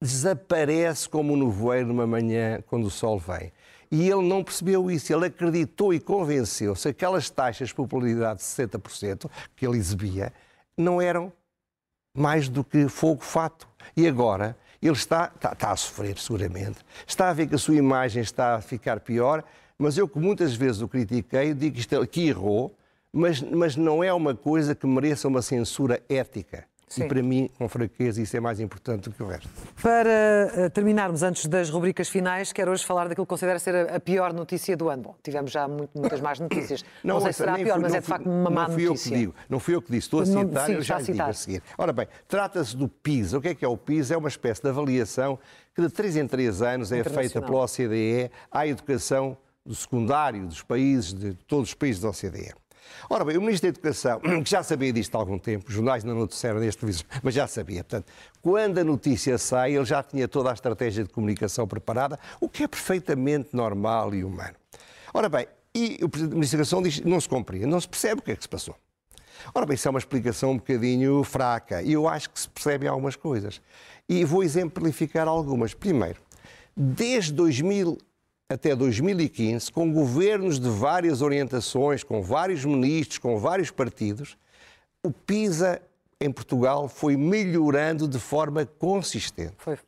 desaparece 0.00 1.08
como 1.08 1.32
um 1.32 1.36
nevoeiro 1.36 1.88
numa 1.88 2.06
manhã 2.06 2.62
quando 2.66 2.86
o 2.86 2.90
sol 2.90 3.18
vem. 3.18 3.52
E 3.90 4.08
ele 4.08 4.22
não 4.22 4.42
percebeu 4.42 4.90
isso. 4.90 5.12
Ele 5.12 5.26
acreditou 5.26 5.92
e 5.94 6.00
convenceu-se 6.00 6.82
que 6.82 6.88
aquelas 6.88 7.30
taxas 7.30 7.68
de 7.68 7.74
popularidade 7.74 8.38
de 8.38 8.44
60% 8.44 9.30
que 9.54 9.66
ele 9.66 9.76
exibia 9.78 10.32
não 10.76 11.00
eram 11.00 11.32
mais 12.16 12.48
do 12.48 12.64
que 12.64 12.88
fogo 12.88 13.22
fato. 13.22 13.68
E 13.96 14.06
agora 14.06 14.56
ele 14.82 14.92
está, 14.92 15.30
está, 15.34 15.52
está, 15.52 15.70
a 15.70 15.76
sofrer, 15.76 16.18
seguramente. 16.18 16.78
Está 17.06 17.28
a 17.28 17.32
ver 17.32 17.46
que 17.46 17.54
a 17.54 17.58
sua 17.58 17.76
imagem 17.76 18.22
está 18.22 18.56
a 18.56 18.60
ficar 18.60 19.00
pior, 19.00 19.44
mas 19.78 19.98
eu 19.98 20.08
que 20.08 20.18
muitas 20.18 20.54
vezes 20.54 20.80
o 20.80 20.88
critiquei, 20.88 21.54
digo 21.54 21.76
que, 21.76 22.06
que 22.06 22.28
errou, 22.28 22.74
mas, 23.12 23.40
mas 23.40 23.76
não 23.76 24.02
é 24.02 24.12
uma 24.12 24.34
coisa 24.34 24.74
que 24.74 24.86
mereça 24.86 25.28
uma 25.28 25.42
censura 25.42 26.02
ética. 26.08 26.66
Sim. 26.88 27.04
E 27.04 27.08
para 27.08 27.20
mim, 27.20 27.50
com 27.58 27.68
franqueza, 27.68 28.22
isso 28.22 28.36
é 28.36 28.40
mais 28.40 28.60
importante 28.60 29.08
do 29.08 29.14
que 29.14 29.20
o 29.20 29.26
resto. 29.26 29.48
Para 29.82 30.66
uh, 30.66 30.70
terminarmos, 30.70 31.24
antes 31.24 31.46
das 31.46 31.68
rubricas 31.68 32.08
finais, 32.08 32.52
quero 32.52 32.70
hoje 32.70 32.84
falar 32.84 33.08
daquilo 33.08 33.26
que 33.26 33.30
considero 33.30 33.58
ser 33.58 33.90
a, 33.90 33.98
pior 33.98 34.32
notícia 34.32 34.76
do 34.76 34.88
ano. 34.88 35.02
Bom, 35.02 35.16
tivemos 35.20 35.50
já 35.50 35.66
muito, 35.66 35.90
muitas 35.98 36.20
más 36.20 36.38
notícias. 36.38 36.84
Não, 37.02 37.16
não 37.16 37.20
sei 37.22 37.32
se 37.32 37.38
será 37.38 37.54
a 37.54 37.56
pior, 37.56 37.74
fui, 37.74 37.82
mas 37.82 37.94
é 37.94 38.00
de 38.00 38.06
facto 38.06 38.26
uma 38.26 38.50
má 38.50 38.68
notícia. 38.68 38.76
Não 38.78 38.78
fui 38.78 38.86
eu 38.86 38.94
que 38.94 39.18
digo, 39.18 39.34
não 39.48 39.60
fui 39.60 39.74
eu 39.74 39.82
que 39.82 39.92
disse, 39.92 40.06
estou 40.06 40.20
a 40.20 40.26
citar, 40.26 40.44
não, 40.44 40.66
sim, 40.66 40.72
eu 40.72 40.82
já 40.82 40.96
a 40.96 41.02
digo 41.02 41.22
a 41.22 41.32
seguir. 41.32 41.62
Ora 41.76 41.92
bem, 41.92 42.08
trata-se 42.28 42.76
do 42.76 42.88
PISA. 42.88 43.38
O 43.38 43.40
que 43.40 43.48
é 43.48 43.54
que 43.54 43.64
é 43.64 43.68
o 43.68 43.76
PISA? 43.76 44.14
É 44.14 44.16
uma 44.16 44.28
espécie 44.28 44.62
de 44.62 44.68
avaliação 44.68 45.38
que 45.74 45.82
de 45.82 45.88
3 45.88 46.16
em 46.16 46.26
3 46.26 46.62
anos 46.62 46.92
é 46.92 47.04
feita 47.04 47.42
pela 47.42 47.64
OCDE 47.64 48.30
à 48.50 48.66
educação 48.66 49.36
do 49.64 49.74
secundário 49.74 50.46
dos 50.46 50.62
países, 50.62 51.12
de 51.12 51.34
todos 51.34 51.68
os 51.68 51.74
países 51.74 52.00
da 52.00 52.08
OCDE. 52.08 52.54
Ora 53.08 53.24
bem, 53.24 53.36
o 53.36 53.40
Ministro 53.40 53.62
da 53.62 53.68
Educação, 53.68 54.20
que 54.42 54.50
já 54.50 54.62
sabia 54.62 54.92
disto 54.92 55.14
há 55.14 55.18
algum 55.18 55.38
tempo, 55.38 55.66
os 55.68 55.74
jornais 55.74 56.04
não 56.04 56.26
disseram 56.26 56.60
neste 56.60 56.80
televisor, 56.80 57.06
mas 57.22 57.34
já 57.34 57.46
sabia. 57.46 57.84
Portanto, 57.84 58.12
quando 58.42 58.78
a 58.78 58.84
notícia 58.84 59.38
sai, 59.38 59.76
ele 59.76 59.84
já 59.84 60.02
tinha 60.02 60.26
toda 60.26 60.50
a 60.50 60.54
estratégia 60.54 61.04
de 61.04 61.10
comunicação 61.10 61.66
preparada, 61.66 62.18
o 62.40 62.48
que 62.48 62.64
é 62.64 62.68
perfeitamente 62.68 63.50
normal 63.52 64.14
e 64.14 64.24
humano. 64.24 64.54
Ora 65.12 65.28
bem, 65.28 65.46
e 65.74 65.98
o 66.02 66.08
Presidente 66.08 66.30
da 66.30 66.36
Administração 66.36 66.82
diz 66.82 67.00
não 67.00 67.20
se 67.20 67.28
compreende, 67.28 67.66
não 67.66 67.80
se 67.80 67.88
percebe 67.88 68.20
o 68.20 68.22
que 68.22 68.32
é 68.32 68.36
que 68.36 68.42
se 68.42 68.48
passou. 68.48 68.74
Ora 69.54 69.66
bem, 69.66 69.74
isso 69.74 69.86
é 69.86 69.90
uma 69.90 69.98
explicação 69.98 70.52
um 70.52 70.56
bocadinho 70.56 71.22
fraca 71.22 71.82
e 71.82 71.92
eu 71.92 72.08
acho 72.08 72.30
que 72.30 72.40
se 72.40 72.48
percebem 72.48 72.88
algumas 72.88 73.16
coisas. 73.16 73.60
E 74.08 74.24
vou 74.24 74.42
exemplificar 74.42 75.28
algumas. 75.28 75.74
Primeiro, 75.74 76.20
desde 76.76 77.32
2000 77.32 77.98
até 78.48 78.74
2015, 78.74 79.72
com 79.72 79.92
governos 79.92 80.60
de 80.60 80.68
várias 80.68 81.20
orientações, 81.20 82.04
com 82.04 82.22
vários 82.22 82.64
ministros, 82.64 83.18
com 83.18 83.38
vários 83.38 83.70
partidos, 83.70 84.36
o 85.02 85.10
PISA 85.10 85.82
em 86.20 86.30
Portugal 86.30 86.88
foi 86.88 87.16
melhorando 87.16 88.06
de 88.06 88.18
forma 88.18 88.64
consistente. 88.64 89.54
Foi. 89.58 89.78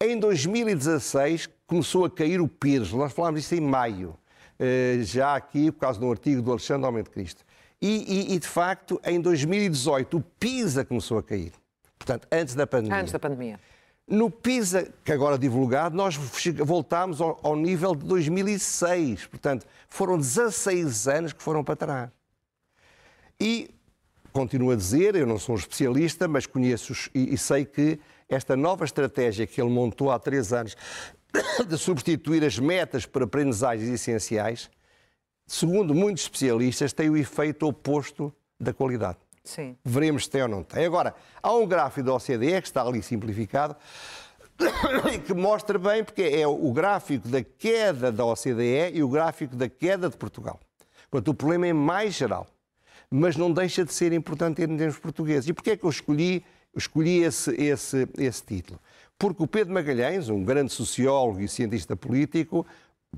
Em 0.00 0.18
2016 0.18 1.48
começou 1.66 2.04
a 2.04 2.10
cair 2.10 2.40
o 2.40 2.48
PIRS, 2.48 2.92
nós 2.92 3.12
falámos 3.12 3.40
disso 3.40 3.54
em 3.54 3.60
maio, 3.60 4.16
eh, 4.58 4.98
já 5.02 5.34
aqui 5.34 5.70
por 5.70 5.80
causa 5.80 5.98
de 5.98 6.04
um 6.04 6.10
artigo 6.10 6.42
do 6.42 6.50
Alexandre 6.50 7.02
de 7.02 7.10
Cristo. 7.10 7.44
E, 7.80 8.30
e, 8.30 8.34
e, 8.34 8.38
de 8.38 8.46
facto, 8.46 9.00
em 9.04 9.20
2018 9.20 10.16
o 10.16 10.20
PISA 10.20 10.84
começou 10.84 11.18
a 11.18 11.22
cair. 11.22 11.52
Portanto, 11.98 12.26
antes 12.30 12.54
da 12.54 12.66
pandemia. 12.66 13.00
Antes 13.00 13.12
da 13.12 13.18
pandemia. 13.18 13.58
No 14.06 14.30
PISA, 14.30 14.92
que 15.02 15.12
agora 15.12 15.36
é 15.36 15.38
divulgado, 15.38 15.96
nós 15.96 16.14
voltámos 16.62 17.20
ao, 17.22 17.40
ao, 17.42 17.56
nível 17.56 17.94
de 17.94 18.04
2006. 18.04 19.26
Portanto, 19.26 19.66
foram 19.88 20.18
16 20.18 21.08
anos 21.08 21.32
que 21.32 21.42
foram 21.42 21.64
para 21.64 21.74
trás. 21.74 22.10
E, 23.40 23.70
continuo 24.30 24.72
a 24.72 24.76
dizer, 24.76 25.14
eu 25.14 25.26
não 25.26 25.38
sou 25.38 25.54
um 25.54 25.58
especialista, 25.58 26.28
mas 26.28 26.46
conheço 26.46 26.92
e, 27.14 27.32
e 27.32 27.38
sei 27.38 27.64
que 27.64 27.98
esta 28.28 28.54
nova 28.54 28.84
estratégia 28.84 29.46
que 29.46 29.60
ele 29.60 29.70
montou 29.70 30.10
há 30.10 30.18
três 30.18 30.52
anos 30.52 30.76
de 31.66 31.78
substituir 31.78 32.44
as 32.44 32.58
metas 32.58 33.06
para 33.06 33.24
aprendizagens 33.24 33.88
essenciais, 33.88 34.70
segundo 35.46 35.94
muitos 35.94 36.24
especialistas, 36.24 36.92
tem 36.92 37.08
o 37.08 37.16
efeito 37.16 37.66
oposto 37.66 38.32
da 38.60 38.72
qualidade. 38.72 39.18
Sim. 39.44 39.76
Veremos 39.84 40.24
se 40.24 40.30
tem 40.30 40.42
ou 40.42 40.48
não 40.48 40.62
tem. 40.62 40.86
Agora, 40.86 41.14
há 41.42 41.52
um 41.52 41.66
gráfico 41.66 42.06
da 42.06 42.14
OCDE 42.14 42.62
que 42.62 42.66
está 42.66 42.82
ali 42.82 43.02
simplificado 43.02 43.76
que 45.26 45.34
mostra 45.34 45.78
bem, 45.78 46.04
porque 46.04 46.22
é 46.22 46.46
o 46.46 46.72
gráfico 46.72 47.28
da 47.28 47.42
queda 47.42 48.10
da 48.10 48.24
OCDE 48.24 48.92
e 48.94 49.02
o 49.02 49.08
gráfico 49.08 49.54
da 49.56 49.68
queda 49.68 50.08
de 50.08 50.16
Portugal. 50.16 50.58
Portanto, 51.10 51.28
o 51.28 51.34
problema 51.34 51.66
é 51.66 51.72
mais 51.72 52.14
geral, 52.14 52.46
mas 53.10 53.36
não 53.36 53.52
deixa 53.52 53.84
de 53.84 53.92
ser 53.92 54.12
importante 54.12 54.62
em 54.62 54.76
termos 54.76 54.98
portugueses. 54.98 55.48
E 55.48 55.52
porquê 55.52 55.72
é 55.72 55.76
que 55.76 55.84
eu 55.84 55.90
escolhi, 55.90 56.44
escolhi 56.74 57.22
esse, 57.22 57.50
esse, 57.60 58.08
esse 58.18 58.42
título? 58.42 58.80
Porque 59.18 59.42
o 59.42 59.46
Pedro 59.46 59.74
Magalhães, 59.74 60.28
um 60.28 60.44
grande 60.44 60.72
sociólogo 60.72 61.40
e 61.40 61.48
cientista 61.48 61.94
político, 61.94 62.66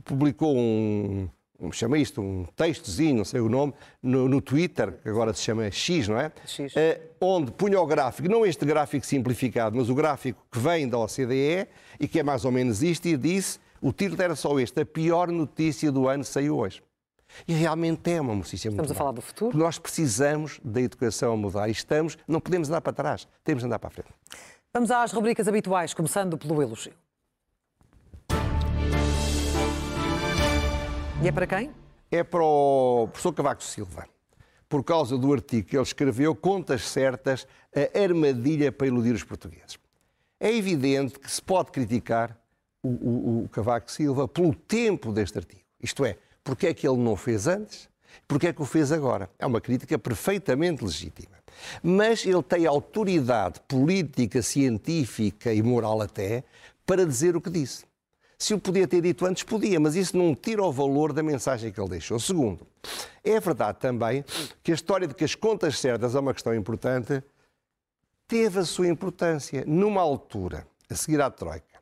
publicou 0.05 0.57
um, 0.57 1.29
chama 1.73 1.99
isto, 1.99 2.21
um 2.21 2.45
textozinho, 2.57 3.17
não 3.17 3.25
sei 3.25 3.41
o 3.41 3.49
nome, 3.49 3.73
no, 4.03 4.29
no 4.29 4.41
Twitter, 4.41 4.93
que 5.03 5.09
agora 5.09 5.33
se 5.33 5.43
chama 5.43 5.71
X, 5.71 6.09
não 6.09 6.19
é? 6.19 6.31
X. 6.47 6.73
Uh, 6.75 7.01
onde 7.21 7.51
punha 7.53 7.81
o 7.81 7.87
gráfico, 7.87 8.29
não 8.29 8.45
este 8.45 8.65
gráfico 8.65 9.07
simplificado, 9.07 9.77
mas 9.77 9.89
o 9.89 9.95
gráfico 9.95 10.45
que 10.51 10.59
vem 10.59 10.89
da 10.89 10.99
OCDE 10.99 11.67
e 11.99 12.07
que 12.07 12.21
é 12.21 12.23
mais 12.23 12.45
ou 12.45 12.53
menos 12.53 12.83
isto, 12.83 13.07
e 13.07 13.17
disse, 13.17 13.59
o 13.81 13.93
título 13.93 14.21
era 14.23 14.37
só 14.37 14.59
este, 14.59 14.81
a 14.81 14.87
pior 14.87 15.29
notícia 15.29 15.91
do 15.91 16.09
ano 16.09 16.25
saiu 16.25 16.59
hoje. 16.59 16.83
E 17.47 17.53
realmente 17.53 18.11
é 18.11 18.21
uma 18.21 18.35
notícia 18.35 18.71
muito 18.71 18.83
Estamos 18.83 18.93
a 18.93 18.95
falar 18.95 19.13
do 19.13 19.21
futuro? 19.21 19.57
Nós 19.57 19.79
precisamos 19.79 20.61
da 20.65 20.81
educação 20.81 21.33
a 21.33 21.37
mudar 21.37 21.69
e 21.69 21.73
estamos, 21.73 22.17
não 22.27 22.41
podemos 22.41 22.69
andar 22.69 22.81
para 22.81 22.93
trás, 22.93 23.29
temos 23.45 23.63
de 23.63 23.67
andar 23.67 23.79
para 23.79 23.89
a 23.89 23.91
frente. 23.91 24.11
Vamos 24.73 24.91
às 24.91 25.13
rubricas 25.13 25.49
habituais, 25.49 25.95
começando 25.95 26.37
pelo 26.37 26.63
elogio. 26.63 26.93
E 31.23 31.29
é 31.29 31.33
para 31.33 31.47
quem? 31.47 31.71
É 32.11 32.23
para 32.23 32.45
o 32.45 33.09
professor 33.09 33.33
Cavaco 33.33 33.65
Silva. 33.65 34.07
por 34.69 34.83
causa 34.85 35.17
do 35.17 35.33
artigo 35.33 35.69
que 35.69 35.77
ele 35.77 35.83
escreveu, 35.83 36.35
Contas 36.35 36.83
Certas, 36.83 37.47
a 37.75 38.03
armadilha 38.03 38.71
para 38.71 38.89
iludir 38.89 39.15
os 39.15 39.23
portugueses. 39.25 39.79
É 40.41 40.53
evidente 40.53 41.19
que 41.19 41.31
se 41.31 41.41
pode 41.41 41.71
criticar 41.71 42.37
o, 42.83 42.89
o, 42.89 43.45
o 43.45 43.49
Cavaco 43.49 43.91
Silva 43.91 44.29
pelo 44.29 44.55
tempo 44.55 45.13
deste 45.13 45.39
artigo. 45.39 45.63
Isto 45.81 46.05
é, 46.05 46.19
porque 46.45 46.67
é 46.67 46.75
que 46.75 46.87
ele 46.87 46.99
não 46.99 47.17
fez 47.17 47.47
antes, 47.47 47.89
porque 48.27 48.49
é 48.49 48.53
que 48.53 48.61
o 48.61 48.67
fez 48.67 48.93
agora. 48.93 49.31
É 49.39 49.47
uma 49.47 49.61
crítica 49.61 49.99
perfeitamente 49.99 50.85
legítima. 50.85 51.37
Mas 51.83 52.27
ele 52.27 52.43
tem 52.43 52.67
autoridade 52.67 53.61
política, 53.67 54.43
científica 54.43 55.53
e 55.53 55.63
moral 55.63 56.03
até 56.03 56.45
para 56.85 57.07
dizer 57.07 57.37
o 57.37 57.41
que 57.41 57.51
disse. 57.51 57.85
Se 58.39 58.53
o 58.53 58.59
podia 58.59 58.87
ter 58.87 59.01
dito 59.01 59.25
antes, 59.25 59.43
podia, 59.43 59.81
mas 59.81 59.97
isso 59.97 60.17
não 60.17 60.35
tira 60.35 60.63
o 60.63 60.71
valor 60.71 61.13
da 61.13 61.23
mensagem 61.23 61.73
que 61.73 61.81
ele 61.81 61.89
deixou. 61.89 62.21
Segundo, 62.21 62.67
é 63.25 63.41
verdade 63.41 63.79
também 63.79 64.25
que 64.63 64.73
a 64.73 64.75
história 64.75 65.09
de 65.09 65.15
que 65.15 65.25
as 65.25 65.35
contas 65.35 65.79
certas 65.79 66.15
é 66.15 66.21
uma 66.21 66.35
questão 66.35 66.55
importante 66.55 67.23
teve 68.29 68.59
a 68.59 68.65
sua 68.65 68.89
importância 68.89 69.65
numa 69.67 70.03
altura, 70.03 70.67
a 70.91 70.95
seguir 70.95 71.21
à 71.21 71.31
Troika, 71.31 71.81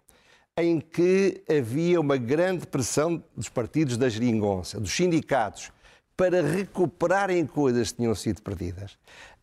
em 0.57 0.79
que 0.79 1.43
havia 1.49 2.01
uma 2.01 2.17
grande 2.17 2.67
pressão 2.67 3.23
dos 3.37 3.49
partidos 3.49 3.97
da 3.97 4.09
geringonça, 4.09 4.79
dos 4.79 4.93
sindicatos, 4.93 5.73
para 6.17 6.43
recuperarem 6.43 7.45
coisas 7.45 7.91
que 7.91 7.97
tinham 7.97 8.15
sido 8.15 8.41
perdidas. 8.41 8.97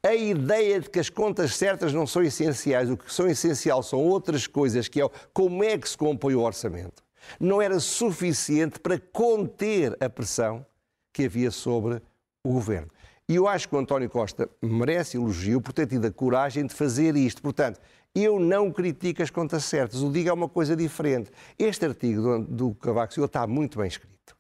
A 0.04 0.16
ideia 0.16 0.80
de 0.80 0.90
que 0.90 1.00
as 1.00 1.12
contas 1.12 1.56
certas 1.56 1.94
não 1.94 2.08
são 2.08 2.24
essenciais, 2.24 2.90
o 2.90 2.98
que 2.98 3.14
são 3.14 3.28
essencial 3.30 3.84
são 3.84 4.00
outras 4.00 4.48
coisas, 4.48 4.88
que 4.88 5.00
é 5.00 5.08
como 5.32 5.64
é 5.64 5.78
que 5.78 5.88
se 5.88 5.96
compõe 5.96 6.34
o 6.34 6.42
orçamento, 6.42 7.04
não 7.40 7.62
era 7.62 7.80
suficiente 7.80 8.80
para 8.80 9.00
conter 9.00 9.96
a 10.04 10.10
pressão 10.10 10.66
que 11.14 11.26
havia 11.26 11.52
sobre 11.52 12.02
o 12.44 12.52
governo. 12.52 12.90
E 13.30 13.36
eu 13.36 13.48
acho 13.48 13.70
que 13.70 13.76
o 13.76 13.78
António 13.78 14.10
Costa 14.10 14.50
merece 14.60 15.18
elogio 15.18 15.62
por 15.62 15.72
ter 15.72 15.86
tido 15.86 16.06
a 16.08 16.12
coragem 16.12 16.66
de 16.66 16.74
fazer 16.74 17.16
isto. 17.16 17.40
Portanto, 17.40 17.80
eu 18.14 18.40
não 18.40 18.72
critico 18.72 19.22
as 19.22 19.30
contas 19.30 19.66
certas, 19.66 20.02
o 20.02 20.12
digo 20.12 20.30
é 20.30 20.34
uma 20.34 20.50
coisa 20.50 20.76
diferente. 20.76 21.32
Este 21.60 21.86
artigo 21.86 22.22
do, 22.22 22.40
do 22.40 22.74
Cavaco 22.74 23.14
Silva 23.14 23.28
está 23.28 23.46
muito 23.46 23.78
bem 23.78 23.88
escrito. 23.88 24.36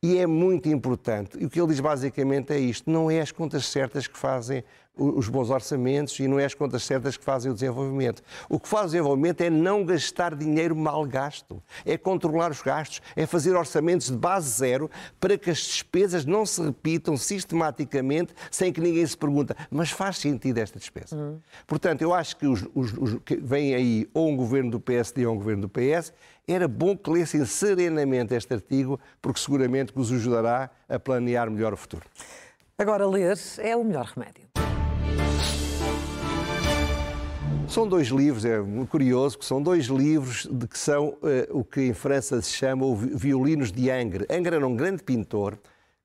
E 0.00 0.16
é 0.18 0.26
muito 0.26 0.68
importante. 0.68 1.36
E 1.40 1.46
o 1.46 1.50
que 1.50 1.60
ele 1.60 1.68
diz 1.68 1.80
basicamente 1.80 2.52
é 2.52 2.58
isto: 2.58 2.88
não 2.88 3.10
é 3.10 3.20
as 3.20 3.32
contas 3.32 3.66
certas 3.66 4.06
que 4.06 4.16
fazem 4.16 4.62
os 4.98 5.28
bons 5.28 5.50
orçamentos 5.50 6.18
e 6.18 6.26
não 6.26 6.38
é 6.38 6.44
as 6.44 6.54
contas 6.54 6.82
certas 6.82 7.16
que 7.16 7.24
fazem 7.24 7.50
o 7.50 7.54
desenvolvimento. 7.54 8.22
O 8.48 8.58
que 8.58 8.68
faz 8.68 8.86
o 8.86 8.90
desenvolvimento 8.90 9.40
é 9.40 9.50
não 9.50 9.84
gastar 9.84 10.34
dinheiro 10.34 10.74
mal 10.74 11.04
gasto, 11.06 11.62
é 11.84 11.96
controlar 11.96 12.50
os 12.50 12.60
gastos, 12.60 13.00
é 13.14 13.26
fazer 13.26 13.54
orçamentos 13.54 14.10
de 14.10 14.16
base 14.16 14.50
zero 14.50 14.90
para 15.20 15.38
que 15.38 15.50
as 15.50 15.58
despesas 15.58 16.24
não 16.24 16.44
se 16.44 16.62
repitam 16.62 17.16
sistematicamente 17.16 18.34
sem 18.50 18.72
que 18.72 18.80
ninguém 18.80 19.06
se 19.06 19.16
pergunte, 19.16 19.54
mas 19.70 19.90
faz 19.90 20.18
sentido 20.18 20.58
esta 20.58 20.78
despesa? 20.78 21.16
Uhum. 21.16 21.38
Portanto, 21.66 22.02
eu 22.02 22.12
acho 22.12 22.36
que, 22.36 22.46
os, 22.46 22.66
os, 22.74 22.92
os, 22.92 23.18
que 23.24 23.36
vem 23.36 23.74
aí 23.74 24.08
ou 24.12 24.28
um 24.28 24.36
governo 24.36 24.70
do 24.70 24.80
PSD 24.80 25.26
ou 25.26 25.34
um 25.34 25.38
governo 25.38 25.62
do 25.62 25.68
PS, 25.68 26.12
era 26.46 26.66
bom 26.66 26.96
que 26.96 27.10
lessem 27.10 27.44
serenamente 27.44 28.34
este 28.34 28.54
artigo, 28.54 28.98
porque 29.20 29.38
seguramente 29.38 29.92
que 29.92 30.00
os 30.00 30.10
ajudará 30.10 30.70
a 30.88 30.98
planear 30.98 31.50
melhor 31.50 31.74
o 31.74 31.76
futuro. 31.76 32.04
Agora, 32.78 33.06
ler 33.06 33.36
é 33.58 33.76
o 33.76 33.84
melhor 33.84 34.06
remédio. 34.06 34.48
São 37.68 37.86
dois 37.86 38.08
livros, 38.08 38.46
é 38.46 38.58
curioso 38.88 39.38
que 39.38 39.44
são 39.44 39.62
dois 39.62 39.86
livros 39.86 40.48
de 40.50 40.66
que 40.66 40.78
são 40.78 41.08
uh, 41.08 41.16
o 41.50 41.62
que 41.62 41.82
em 41.82 41.92
França 41.92 42.40
se 42.40 42.50
chama 42.50 42.86
o 42.86 42.96
violinos 42.96 43.70
de 43.70 43.90
Angre. 43.90 44.26
Angre 44.30 44.56
era 44.56 44.66
um 44.66 44.74
grande 44.74 45.02
pintor 45.02 45.58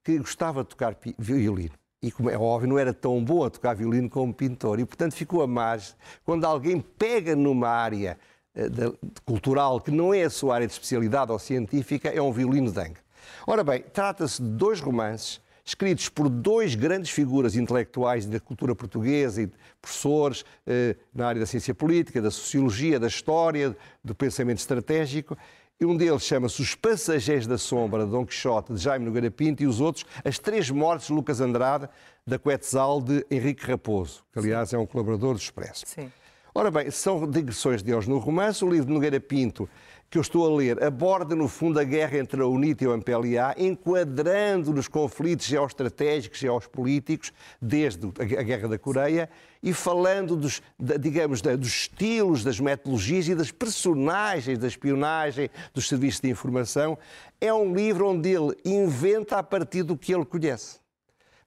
que 0.03 0.17
gostava 0.17 0.61
de 0.61 0.69
tocar 0.69 0.97
violino. 1.17 1.73
E, 2.01 2.11
como 2.11 2.29
é 2.29 2.37
óbvio, 2.37 2.67
não 2.67 2.77
era 2.77 2.93
tão 2.93 3.23
bom 3.23 3.45
a 3.45 3.49
tocar 3.49 3.75
violino 3.75 4.09
como 4.09 4.33
pintor. 4.33 4.77
E, 4.81 4.85
portanto, 4.85 5.13
ficou 5.15 5.41
a 5.41 5.47
margem. 5.47 5.95
Quando 6.25 6.43
alguém 6.43 6.81
pega 6.81 7.33
numa 7.33 7.69
área 7.69 8.19
uh, 8.53 8.69
de, 8.69 8.93
cultural 9.23 9.79
que 9.79 9.89
não 9.89 10.13
é 10.13 10.23
a 10.23 10.29
sua 10.29 10.55
área 10.55 10.67
de 10.67 10.73
especialidade 10.73 11.31
ou 11.31 11.39
científica, 11.39 12.09
é 12.09 12.21
um 12.21 12.33
violino 12.33 12.73
de 12.73 12.79
Angre. 12.79 13.01
Ora 13.47 13.63
bem, 13.63 13.81
trata-se 13.93 14.41
de 14.41 14.49
dois 14.49 14.81
romances 14.81 15.39
escritos 15.65 16.09
por 16.09 16.29
dois 16.29 16.75
grandes 16.75 17.09
figuras 17.09 17.55
intelectuais 17.55 18.25
da 18.25 18.39
cultura 18.39 18.75
portuguesa 18.75 19.41
e 19.41 19.51
professores 19.81 20.43
eh, 20.67 20.95
na 21.13 21.27
área 21.27 21.39
da 21.39 21.45
ciência 21.45 21.73
política, 21.73 22.21
da 22.21 22.31
sociologia, 22.31 22.99
da 22.99 23.07
história, 23.07 23.75
do 24.03 24.13
pensamento 24.13 24.59
estratégico. 24.59 25.37
E 25.79 25.85
um 25.85 25.97
deles 25.97 26.23
chama-se 26.23 26.61
Os 26.61 26.75
Passageiros 26.75 27.47
da 27.47 27.57
Sombra, 27.57 28.05
de 28.05 28.11
Dom 28.11 28.25
Quixote, 28.25 28.73
de 28.73 28.79
Jaime 28.79 29.05
Nogueira 29.05 29.31
Pinto, 29.31 29.63
e 29.63 29.67
os 29.67 29.81
outros, 29.81 30.05
As 30.23 30.37
Três 30.37 30.69
Mortes 30.69 31.07
de 31.07 31.13
Lucas 31.13 31.41
Andrade, 31.41 31.89
da 32.25 32.37
Quetzal, 32.37 33.01
de 33.01 33.25
Henrique 33.29 33.65
Raposo, 33.65 34.23
que 34.31 34.39
aliás 34.39 34.71
é 34.73 34.77
um 34.77 34.85
colaborador 34.85 35.33
do 35.33 35.39
Expresso. 35.39 35.83
Sim. 35.85 36.11
Ora 36.55 36.69
bem, 36.69 36.91
são 36.91 37.27
digressões 37.29 37.81
deles 37.81 38.07
no 38.07 38.19
romance. 38.19 38.63
O 38.63 38.69
livro 38.69 38.85
de 38.85 38.93
Nogueira 38.93 39.19
Pinto 39.19 39.67
que 40.13 40.19
eu 40.19 40.21
estou 40.21 40.45
a 40.45 40.55
ler 40.55 40.83
aborda, 40.83 41.35
no 41.35 41.47
fundo, 41.47 41.79
a 41.79 41.83
guerra 41.83 42.19
entre 42.19 42.39
a 42.39 42.45
UNITA 42.45 42.83
e 42.83 42.87
o 42.87 42.93
MPLA, 42.93 43.55
enquadrando 43.57 44.71
nos 44.71 44.87
conflitos 44.87 45.47
geoestratégicos 45.47 46.37
e 46.37 46.41
geopolíticos, 46.41 47.33
desde 47.59 48.11
a 48.19 48.43
Guerra 48.43 48.67
da 48.67 48.77
Coreia, 48.77 49.27
e 49.63 49.73
falando 49.73 50.35
dos, 50.35 50.61
digamos, 50.99 51.41
dos 51.41 51.67
estilos, 51.67 52.43
das 52.43 52.59
metodologias 52.59 53.27
e 53.27 53.33
das 53.33 53.49
personagens 53.49 54.59
da 54.59 54.67
espionagem, 54.67 55.49
dos 55.73 55.87
serviços 55.87 56.21
de 56.21 56.29
informação. 56.29 56.95
É 57.41 57.51
um 57.51 57.73
livro 57.73 58.07
onde 58.07 58.29
ele 58.29 58.55
inventa 58.63 59.37
a 59.37 59.41
partir 59.41 59.81
do 59.81 59.97
que 59.97 60.13
ele 60.13 60.25
conhece. 60.25 60.82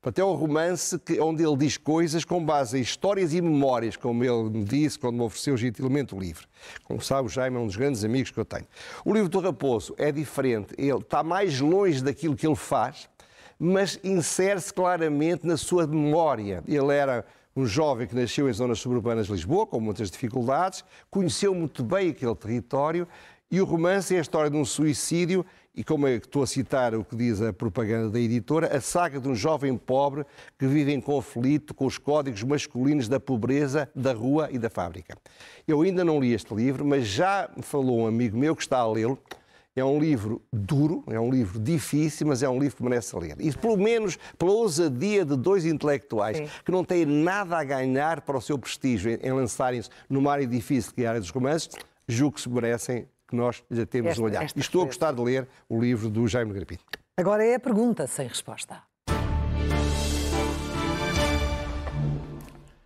Portanto, 0.07 0.21
é 0.21 0.25
um 0.25 0.37
romance 0.37 0.97
que, 1.01 1.19
onde 1.19 1.42
ele 1.42 1.57
diz 1.57 1.77
coisas 1.77 2.25
com 2.25 2.40
base 2.45 2.79
em 2.79 2.81
histórias 2.81 3.35
e 3.35 3.40
memórias, 3.40 3.97
como 3.97 4.23
ele 4.23 4.51
me 4.51 4.62
disse 4.62 4.97
quando 4.97 5.16
me 5.16 5.23
ofereceu 5.23 5.57
gentilmente 5.57 6.14
o 6.14 6.21
livro. 6.21 6.47
Como 6.85 7.01
sabe, 7.03 7.27
o 7.27 7.29
Jaime 7.29 7.57
é 7.57 7.59
um 7.59 7.66
dos 7.66 7.75
grandes 7.75 8.05
amigos 8.05 8.31
que 8.31 8.38
eu 8.38 8.45
tenho. 8.45 8.66
O 9.05 9.12
livro 9.12 9.29
do 9.29 9.40
Raposo 9.40 9.97
é 9.99 10.12
diferente, 10.12 10.77
ele 10.79 10.99
está 10.99 11.25
mais 11.25 11.59
longe 11.61 12.05
daquilo 12.05 12.37
que 12.37 12.47
ele 12.47 12.55
faz, 12.55 13.09
mas 13.59 13.99
insere-se 14.05 14.73
claramente 14.73 15.45
na 15.45 15.57
sua 15.57 15.88
memória. 15.88 16.62
Ele 16.69 16.95
era 16.95 17.25
um 17.57 17.66
jovem 17.66 18.07
que 18.07 18.14
nasceu 18.14 18.49
em 18.49 18.53
zonas 18.53 18.79
suburbanas 18.79 19.27
de 19.27 19.33
Lisboa, 19.33 19.66
com 19.66 19.81
muitas 19.81 20.09
dificuldades, 20.09 20.85
conheceu 21.11 21.53
muito 21.53 21.83
bem 21.83 22.11
aquele 22.11 22.37
território 22.37 23.09
e 23.50 23.61
o 23.61 23.64
romance 23.64 24.14
é 24.14 24.18
a 24.18 24.20
história 24.20 24.50
de 24.50 24.56
um 24.56 24.64
suicídio 24.64 25.46
e 25.74 25.85
como 25.85 26.06
é 26.06 26.18
que 26.18 26.26
estou 26.26 26.42
a 26.42 26.46
citar 26.46 26.94
o 26.94 27.04
que 27.04 27.14
diz 27.14 27.40
a 27.42 27.52
propaganda 27.52 28.11
da 28.11 28.18
editora, 28.18 28.74
a 28.74 28.80
saga 28.80 29.20
de 29.20 29.28
um 29.28 29.35
jovem 29.35 29.76
pobre 29.76 30.24
que 30.59 30.66
vive 30.66 30.92
em 30.92 31.00
conflito 31.00 31.74
com 31.74 31.85
os 31.85 31.98
códigos 31.98 32.42
masculinos 32.42 33.09
da 33.09 33.20
pobreza, 33.20 33.88
da 33.94 34.12
rua 34.12 34.48
e 34.50 34.59
da 34.59 34.70
fábrica. 34.70 35.16
Eu 35.68 35.82
ainda 35.82 36.02
não 36.02 36.18
li 36.18 36.32
este 36.32 36.54
livro, 36.54 36.85
mas 36.85 37.06
já 37.06 37.48
me 37.54 37.62
falou 37.62 38.00
um 38.00 38.06
amigo 38.06 38.37
meu 38.38 38.56
que 38.56 38.62
está 38.62 38.78
a 38.78 38.90
lê-lo. 38.90 39.18
É 39.76 39.85
um 39.85 40.00
livro 40.00 40.40
duro, 40.50 41.04
é 41.06 41.20
um 41.20 41.30
livro 41.30 41.61
difícil, 41.61 42.26
mas 42.26 42.42
é 42.42 42.48
um 42.48 42.59
livro 42.59 42.78
que 42.78 42.82
merece 42.82 43.14
ler. 43.14 43.37
E 43.38 43.52
pelo 43.52 43.76
menos 43.76 44.18
pela 44.38 44.52
ousadia 44.52 45.22
de 45.22 45.37
dois 45.37 45.66
intelectuais 45.66 46.38
Sim. 46.38 46.48
que 46.64 46.72
não 46.72 46.82
têm 46.82 47.04
nada 47.04 47.59
a 47.59 47.62
ganhar 47.62 48.22
para 48.22 48.38
o 48.38 48.40
seu 48.40 48.59
prestígio 48.59 49.18
em 49.22 49.32
lançarem-se 49.32 49.90
numa 50.09 50.32
área 50.32 50.46
difícil 50.46 50.94
que 50.94 51.02
é 51.02 51.06
a 51.06 51.11
área 51.11 51.20
dos 51.20 51.28
romances, 51.28 51.68
julgo 52.09 52.37
que 52.37 52.40
se 52.40 52.48
merecem 52.48 53.06
que 53.27 53.35
nós 53.35 53.62
lhe 53.71 53.85
temos 53.87 54.11
esta, 54.11 54.23
um 54.23 54.25
olhar. 54.25 54.45
E 54.55 54.61
estou 54.61 54.83
a 54.83 54.85
gostar 54.87 55.12
de 55.12 55.23
ler 55.23 55.49
o 55.69 55.81
livro 55.81 56.09
do 56.09 56.27
Jaime 56.27 56.53
Grapito. 56.53 56.85
Agora 57.17 57.45
é 57.45 57.55
a 57.55 57.61
pergunta 57.61 58.07
sem 58.07 58.29
resposta. 58.29 58.83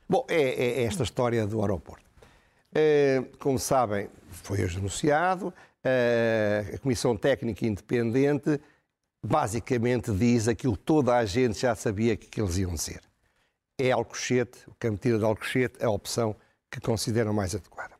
Bom, 0.08 0.24
é, 0.28 0.42
é 0.42 0.82
esta 0.84 1.02
história 1.02 1.46
do 1.46 1.60
aeroporto. 1.60 2.04
É, 2.74 3.22
como 3.38 3.58
sabem, 3.58 4.08
foi 4.28 4.64
hoje 4.64 4.78
anunciado, 4.78 5.52
é, 5.82 6.72
a 6.74 6.78
Comissão 6.78 7.16
Técnica 7.16 7.66
Independente 7.66 8.60
basicamente 9.24 10.10
diz 10.12 10.48
aquilo 10.48 10.76
que 10.76 10.82
toda 10.82 11.16
a 11.16 11.24
gente 11.24 11.60
já 11.60 11.74
sabia 11.74 12.16
que 12.16 12.40
eles 12.40 12.56
iam 12.58 12.74
dizer. 12.74 13.00
É 13.78 13.90
Alcochete, 13.90 14.58
o 14.68 14.74
Campo 14.78 15.00
de 15.00 15.24
Alcochete, 15.24 15.84
a 15.84 15.90
opção 15.90 16.34
que 16.70 16.80
consideram 16.80 17.32
mais 17.32 17.54
adequada. 17.54 17.99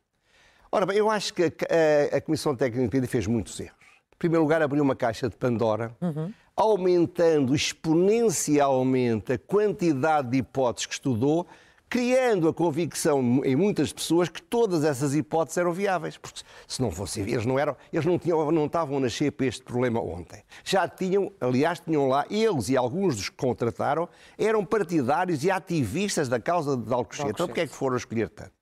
Ora 0.73 0.87
bem, 0.87 0.97
eu 0.97 1.11
acho 1.11 1.35
que 1.35 1.43
a, 1.43 1.47
a, 1.47 2.17
a 2.19 2.21
Comissão 2.21 2.55
Técnica 2.55 3.05
fez 3.09 3.27
muitos 3.27 3.59
erros. 3.59 3.75
Em 4.15 4.19
primeiro 4.19 4.43
lugar, 4.45 4.63
abriu 4.63 4.83
uma 4.85 4.95
caixa 4.95 5.29
de 5.29 5.37
Pandora, 5.37 5.97
uhum. 6.01 6.33
aumentando 6.55 7.55
exponencialmente 7.55 9.33
a 9.33 9.39
quantidade 9.39 10.31
de 10.31 10.39
hipóteses 10.39 10.87
que 10.87 10.93
estudou, 10.93 11.47
criando 11.89 12.49
a 12.49 12.55
convicção 12.55 13.41
em 13.45 13.57
muitas 13.57 13.93
pessoas 13.93 14.29
que 14.29 14.41
todas 14.41 14.85
essas 14.85 15.13
hipóteses 15.13 15.59
eram 15.59 15.73
viáveis, 15.73 16.17
porque 16.17 16.43
se 16.69 16.81
não 16.81 16.93
fossem, 16.93 17.25
eles 17.29 17.45
não 17.45 17.59
eram, 17.59 17.77
eles 17.93 18.07
não 18.07 18.17
tinham, 18.17 18.53
não 18.53 18.67
estavam 18.67 18.99
a 18.99 19.01
nascer 19.01 19.33
para 19.33 19.47
este 19.47 19.65
problema 19.65 20.01
ontem. 20.01 20.45
Já 20.63 20.87
tinham, 20.87 21.33
aliás, 21.41 21.81
tinham 21.81 22.07
lá 22.07 22.25
eles 22.31 22.69
e 22.69 22.77
alguns 22.77 23.17
dos 23.17 23.29
que 23.29 23.37
contrataram 23.37 24.09
eram 24.39 24.65
partidários 24.65 25.43
e 25.43 25.51
ativistas 25.51 26.29
da 26.29 26.39
causa 26.39 26.77
de 26.77 26.93
Alcochete. 26.95 27.31
Então, 27.31 27.49
porque 27.49 27.63
é 27.63 27.67
que 27.67 27.75
foram 27.75 27.97
escolher 27.97 28.29
tanto? 28.29 28.53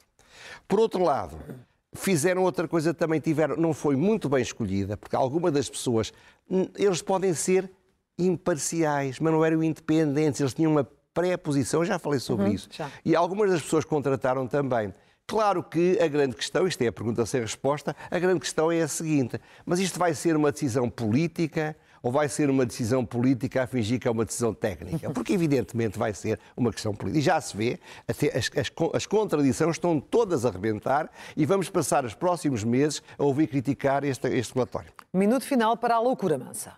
Por 0.67 0.81
outro 0.81 1.03
lado, 1.03 1.37
fizeram 2.01 2.43
outra 2.43 2.67
coisa 2.69 2.95
também 2.95 3.21
tiveram, 3.21 3.57
não 3.57 3.75
foi 3.75 3.97
muito 3.97 4.29
bem 4.29 4.41
escolhida, 4.43 4.97
porque 4.97 5.15
algumas 5.17 5.53
das 5.53 5.69
pessoas, 5.69 6.13
eles 6.77 7.03
podem 7.03 7.35
ser 7.35 7.71
imparciais, 8.19 9.19
mas 9.21 9.33
não 9.33 9.45
eram 9.45 9.63
independentes, 9.63 10.41
eles 10.41 10.55
tinham 10.55 10.73
uma 10.73 10.87
pré-posição, 11.15 11.85
já 11.85 11.99
falei 11.99 12.21
sobre 12.21 12.47
Uhum, 12.47 12.53
isso. 12.53 12.69
já. 12.71 12.91
E 13.05 13.15
algumas 13.17 13.51
das 13.51 13.63
pessoas 13.63 13.85
contrataram 13.85 14.47
também. 14.47 14.93
Claro 15.27 15.63
que 15.63 15.99
a 16.01 16.09
grande 16.09 16.35
questão, 16.37 16.67
isto 16.67 16.81
é 16.83 16.87
a 16.87 16.93
pergunta 16.93 17.25
sem 17.27 17.41
resposta, 17.41 17.95
a 18.11 18.19
grande 18.19 18.41
questão 18.41 18.73
é 18.73 18.81
a 18.81 18.89
seguinte: 18.89 19.39
mas 19.67 19.79
isto 19.79 19.99
vai 19.99 20.15
ser 20.15 20.35
uma 20.37 20.51
decisão 20.51 20.89
política 20.89 21.77
ou 22.03 22.13
vai 22.13 22.29
ser 22.29 22.51
uma 22.51 22.65
decisão 22.65 23.05
política 23.05 23.63
a 23.63 23.67
fingir 23.67 23.99
que 24.01 24.09
é 24.09 24.11
uma 24.11 24.25
decisão 24.25 24.55
técnica? 24.55 25.11
Porque, 25.15 25.33
evidentemente, 25.33 25.99
vai 25.99 26.13
ser 26.15 26.39
uma 26.57 26.73
questão 26.73 26.95
política. 26.95 27.19
E 27.19 27.23
já 27.23 27.41
se 27.41 27.57
vê, 27.57 27.79
as, 28.07 28.51
as, 28.57 28.73
as 28.95 29.07
contradições 29.07 29.77
estão 29.77 30.01
todas 30.01 30.45
a 30.45 30.51
rebentar 30.51 31.11
e 31.37 31.45
vamos 31.45 31.69
passar 31.69 32.05
os 32.05 32.15
próximos 32.15 32.65
meses 32.65 33.03
a 33.19 33.25
ouvir 33.25 33.47
criticar 33.47 34.05
este, 34.05 34.29
este 34.29 34.55
relatório. 34.55 34.91
Minuto 35.13 35.45
final 35.45 35.77
para 35.77 35.95
a 35.95 36.01
loucura 36.01 36.39
mansa. 36.39 36.73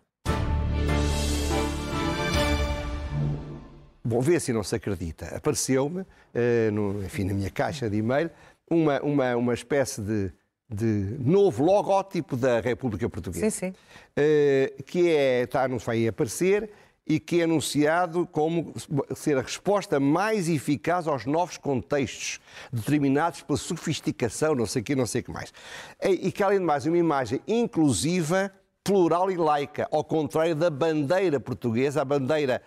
Bom, 4.03 4.21
vê 4.21 4.41
se 4.41 4.53
não 4.53 4.65
se 4.65 4.75
acredita. 4.75 5.27
Apareceu-me, 5.37 6.05
eh, 6.35 6.71
enfim, 7.05 7.25
na 7.25 7.35
minha 7.35 7.51
caixa 7.51 7.89
de 7.89 7.99
e-mail, 7.99 8.31
uma, 8.69 9.01
uma, 9.03 9.37
uma 9.37 9.55
espécie 9.55 10.01
de, 10.01 10.33
de 10.73 11.17
novo 11.19 11.65
logótipo 11.65 12.37
da 12.37 12.61
República 12.61 13.09
Portuguesa. 13.09 13.51
Sim, 13.51 13.69
sim. 13.69 13.75
Eh, 14.17 14.75
que 14.87 15.09
é, 15.09 15.43
está, 15.43 15.67
não 15.67 15.79
vai 15.79 16.07
aparecer 16.07 16.71
e 17.07 17.19
que 17.19 17.41
é 17.41 17.45
anunciado 17.45 18.25
como 18.31 18.73
ser 19.17 19.37
a 19.37 19.43
resposta 19.43 19.99
mais 19.99 20.49
eficaz 20.49 21.09
aos 21.09 21.27
novos 21.27 21.59
contextos 21.59 22.39
determinados 22.73 23.43
pela 23.43 23.59
sofisticação, 23.59 24.55
não 24.55 24.67
sei 24.67 24.81
o 24.81 24.85
que, 24.85 24.95
não 24.95 25.07
sei 25.07 25.21
o 25.21 25.25
que 25.25 25.33
mais. 25.33 25.53
E 26.01 26.29
e 26.29 26.33
que, 26.33 26.43
além 26.43 26.61
de 26.61 26.65
mais, 26.65 26.87
uma 26.87 26.99
imagem 26.99 27.41
inclusiva, 27.49 28.53
plural 28.83 29.31
e 29.31 29.37
laica, 29.37 29.87
ao 29.91 30.03
contrário 30.03 30.55
da 30.55 30.71
bandeira 30.71 31.39
portuguesa, 31.39 32.03
a 32.03 32.05
bandeira 32.05 32.63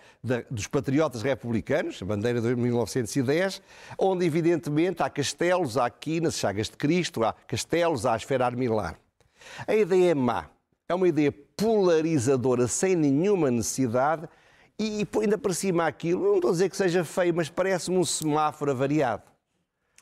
dos 0.50 0.66
patriotas 0.66 1.22
republicanos, 1.22 2.00
a 2.02 2.04
bandeira 2.04 2.40
de 2.40 2.54
1910, 2.54 3.60
onde, 3.98 4.24
evidentemente, 4.24 5.02
há 5.02 5.10
castelos, 5.10 5.76
há 5.76 5.90
quinas, 5.90 6.36
chagas 6.36 6.68
de 6.68 6.76
Cristo, 6.76 7.24
há 7.24 7.32
castelos, 7.32 8.06
há 8.06 8.14
a 8.14 8.16
esfera 8.16 8.46
armilar. 8.46 8.98
A 9.66 9.74
ideia 9.74 10.12
é 10.12 10.14
má. 10.14 10.48
É 10.88 10.94
uma 10.94 11.08
ideia 11.08 11.32
polarizadora, 11.56 12.68
sem 12.68 12.94
nenhuma 12.94 13.50
necessidade, 13.50 14.28
e, 14.78 15.02
e 15.02 15.08
ainda 15.20 15.38
por 15.38 15.54
cima 15.54 15.86
aquilo, 15.86 16.22
não 16.24 16.36
estou 16.36 16.50
a 16.50 16.52
dizer 16.52 16.68
que 16.68 16.76
seja 16.76 17.04
feio, 17.04 17.34
mas 17.34 17.48
parece-me 17.48 17.96
um 17.96 18.04
semáforo 18.04 18.70
avariado. 18.70 19.33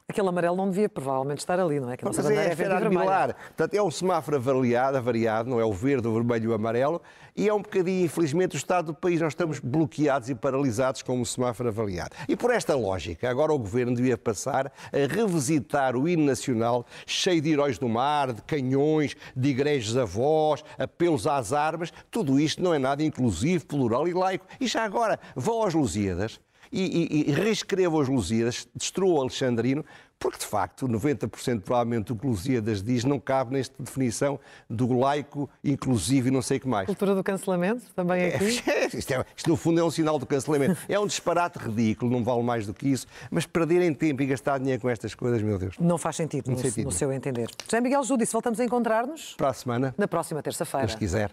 Aquele 0.08 0.28
amarelo 0.28 0.56
não 0.56 0.68
devia 0.68 0.88
provavelmente 0.88 1.38
estar 1.38 1.58
ali, 1.58 1.80
não 1.80 1.90
é? 1.90 1.96
Que 1.96 2.04
a 2.04 2.08
Mas 2.08 2.18
é 2.18 2.52
é 2.52 2.54
verde. 2.54 3.34
Portanto, 3.46 3.74
é 3.74 3.82
um 3.82 3.90
semáforo 3.90 4.36
avariado, 4.36 4.96
avariado, 4.96 5.48
não 5.48 5.60
é 5.60 5.64
o 5.64 5.72
verde, 5.72 6.08
o 6.08 6.14
vermelho 6.14 6.44
e 6.44 6.48
o 6.48 6.54
amarelo, 6.54 7.00
e 7.36 7.48
é 7.48 7.54
um 7.54 7.62
bocadinho, 7.62 8.04
infelizmente, 8.04 8.56
o 8.56 8.58
estado 8.58 8.86
do 8.86 8.94
país. 8.94 9.20
Nós 9.20 9.32
estamos 9.32 9.58
bloqueados 9.58 10.28
e 10.28 10.34
paralisados 10.34 11.02
como 11.02 11.22
um 11.22 11.24
semáforo 11.24 11.68
avariado. 11.68 12.16
E 12.28 12.36
por 12.36 12.50
esta 12.50 12.74
lógica, 12.74 13.30
agora 13.30 13.52
o 13.52 13.58
Governo 13.58 13.94
devia 13.94 14.18
passar 14.18 14.70
a 14.92 15.12
revisitar 15.12 15.96
o 15.96 16.08
hino 16.08 16.24
nacional, 16.24 16.84
cheio 17.06 17.40
de 17.40 17.50
heróis 17.50 17.78
do 17.78 17.88
mar, 17.88 18.32
de 18.32 18.42
canhões, 18.42 19.16
de 19.34 19.48
igrejas 19.48 19.96
avós, 19.96 20.64
apelos 20.78 21.26
às 21.26 21.52
armas. 21.52 21.92
Tudo 22.10 22.38
isto 22.38 22.62
não 22.62 22.74
é 22.74 22.78
nada 22.78 23.02
inclusivo, 23.02 23.66
plural 23.66 24.06
e 24.08 24.12
laico. 24.12 24.46
E 24.60 24.66
já 24.66 24.84
agora, 24.84 25.18
vão 25.34 25.62
aos 25.62 25.74
Lusíadas 25.74 26.40
e, 26.70 27.08
e, 27.26 27.30
e 27.30 27.32
reescrevam 27.32 28.00
os 28.00 28.08
Lusíadas, 28.08 28.68
destruam 28.74 29.14
o 29.16 29.20
Alexandrino, 29.20 29.84
porque 30.18 30.38
de 30.38 30.46
facto 30.46 30.86
90% 30.86 31.62
provavelmente 31.62 32.06
do 32.12 32.16
que 32.16 32.24
Lusíadas 32.26 32.80
diz 32.80 33.02
não 33.02 33.18
cabe 33.18 33.54
nesta 33.54 33.74
definição 33.82 34.38
do 34.70 34.96
laico, 34.96 35.50
inclusivo 35.64 36.28
e 36.28 36.30
não 36.30 36.40
sei 36.40 36.58
o 36.58 36.60
que 36.60 36.68
mais. 36.68 36.86
Cultura 36.86 37.14
do 37.16 37.24
cancelamento, 37.24 37.82
também 37.94 38.26
aqui. 38.26 38.44
Isto, 38.96 39.12
é- 39.14 39.24
isto, 39.36 39.48
no 39.50 39.56
fundo 39.56 39.80
é 39.80 39.84
um 39.84 39.90
sinal 39.90 40.18
do 40.20 40.26
cancelamento. 40.26 40.78
É 40.88 40.98
um 40.98 41.06
disparate 41.06 41.58
ridículo, 41.58 42.10
não 42.10 42.22
vale 42.22 42.42
mais 42.42 42.66
do 42.66 42.72
que 42.74 42.88
isso, 42.88 43.06
mas 43.32 43.46
perderem 43.46 43.92
tempo 43.92 44.22
e 44.22 44.26
gastar 44.26 44.58
dinheiro 44.58 44.80
com 44.80 44.88
estas 44.88 45.12
coisas, 45.14 45.42
meu 45.42 45.58
Deus. 45.58 45.74
Não 45.80 45.98
faz 45.98 46.14
sentido, 46.16 46.50
no, 46.50 46.58
sentido. 46.58 46.84
no 46.84 46.92
seu 46.92 47.12
entender. 47.12 47.48
José 47.64 47.80
Miguel 47.80 48.04
Júdice, 48.04 48.32
voltamos 48.32 48.60
a 48.60 48.64
encontrar-nos 48.64 49.34
Para 49.34 49.48
a 49.48 49.52
semana, 49.54 49.92
na 49.98 50.06
próxima 50.06 50.40
terça-feira. 50.42 50.86
se 50.88 50.96
quiser. 50.96 51.32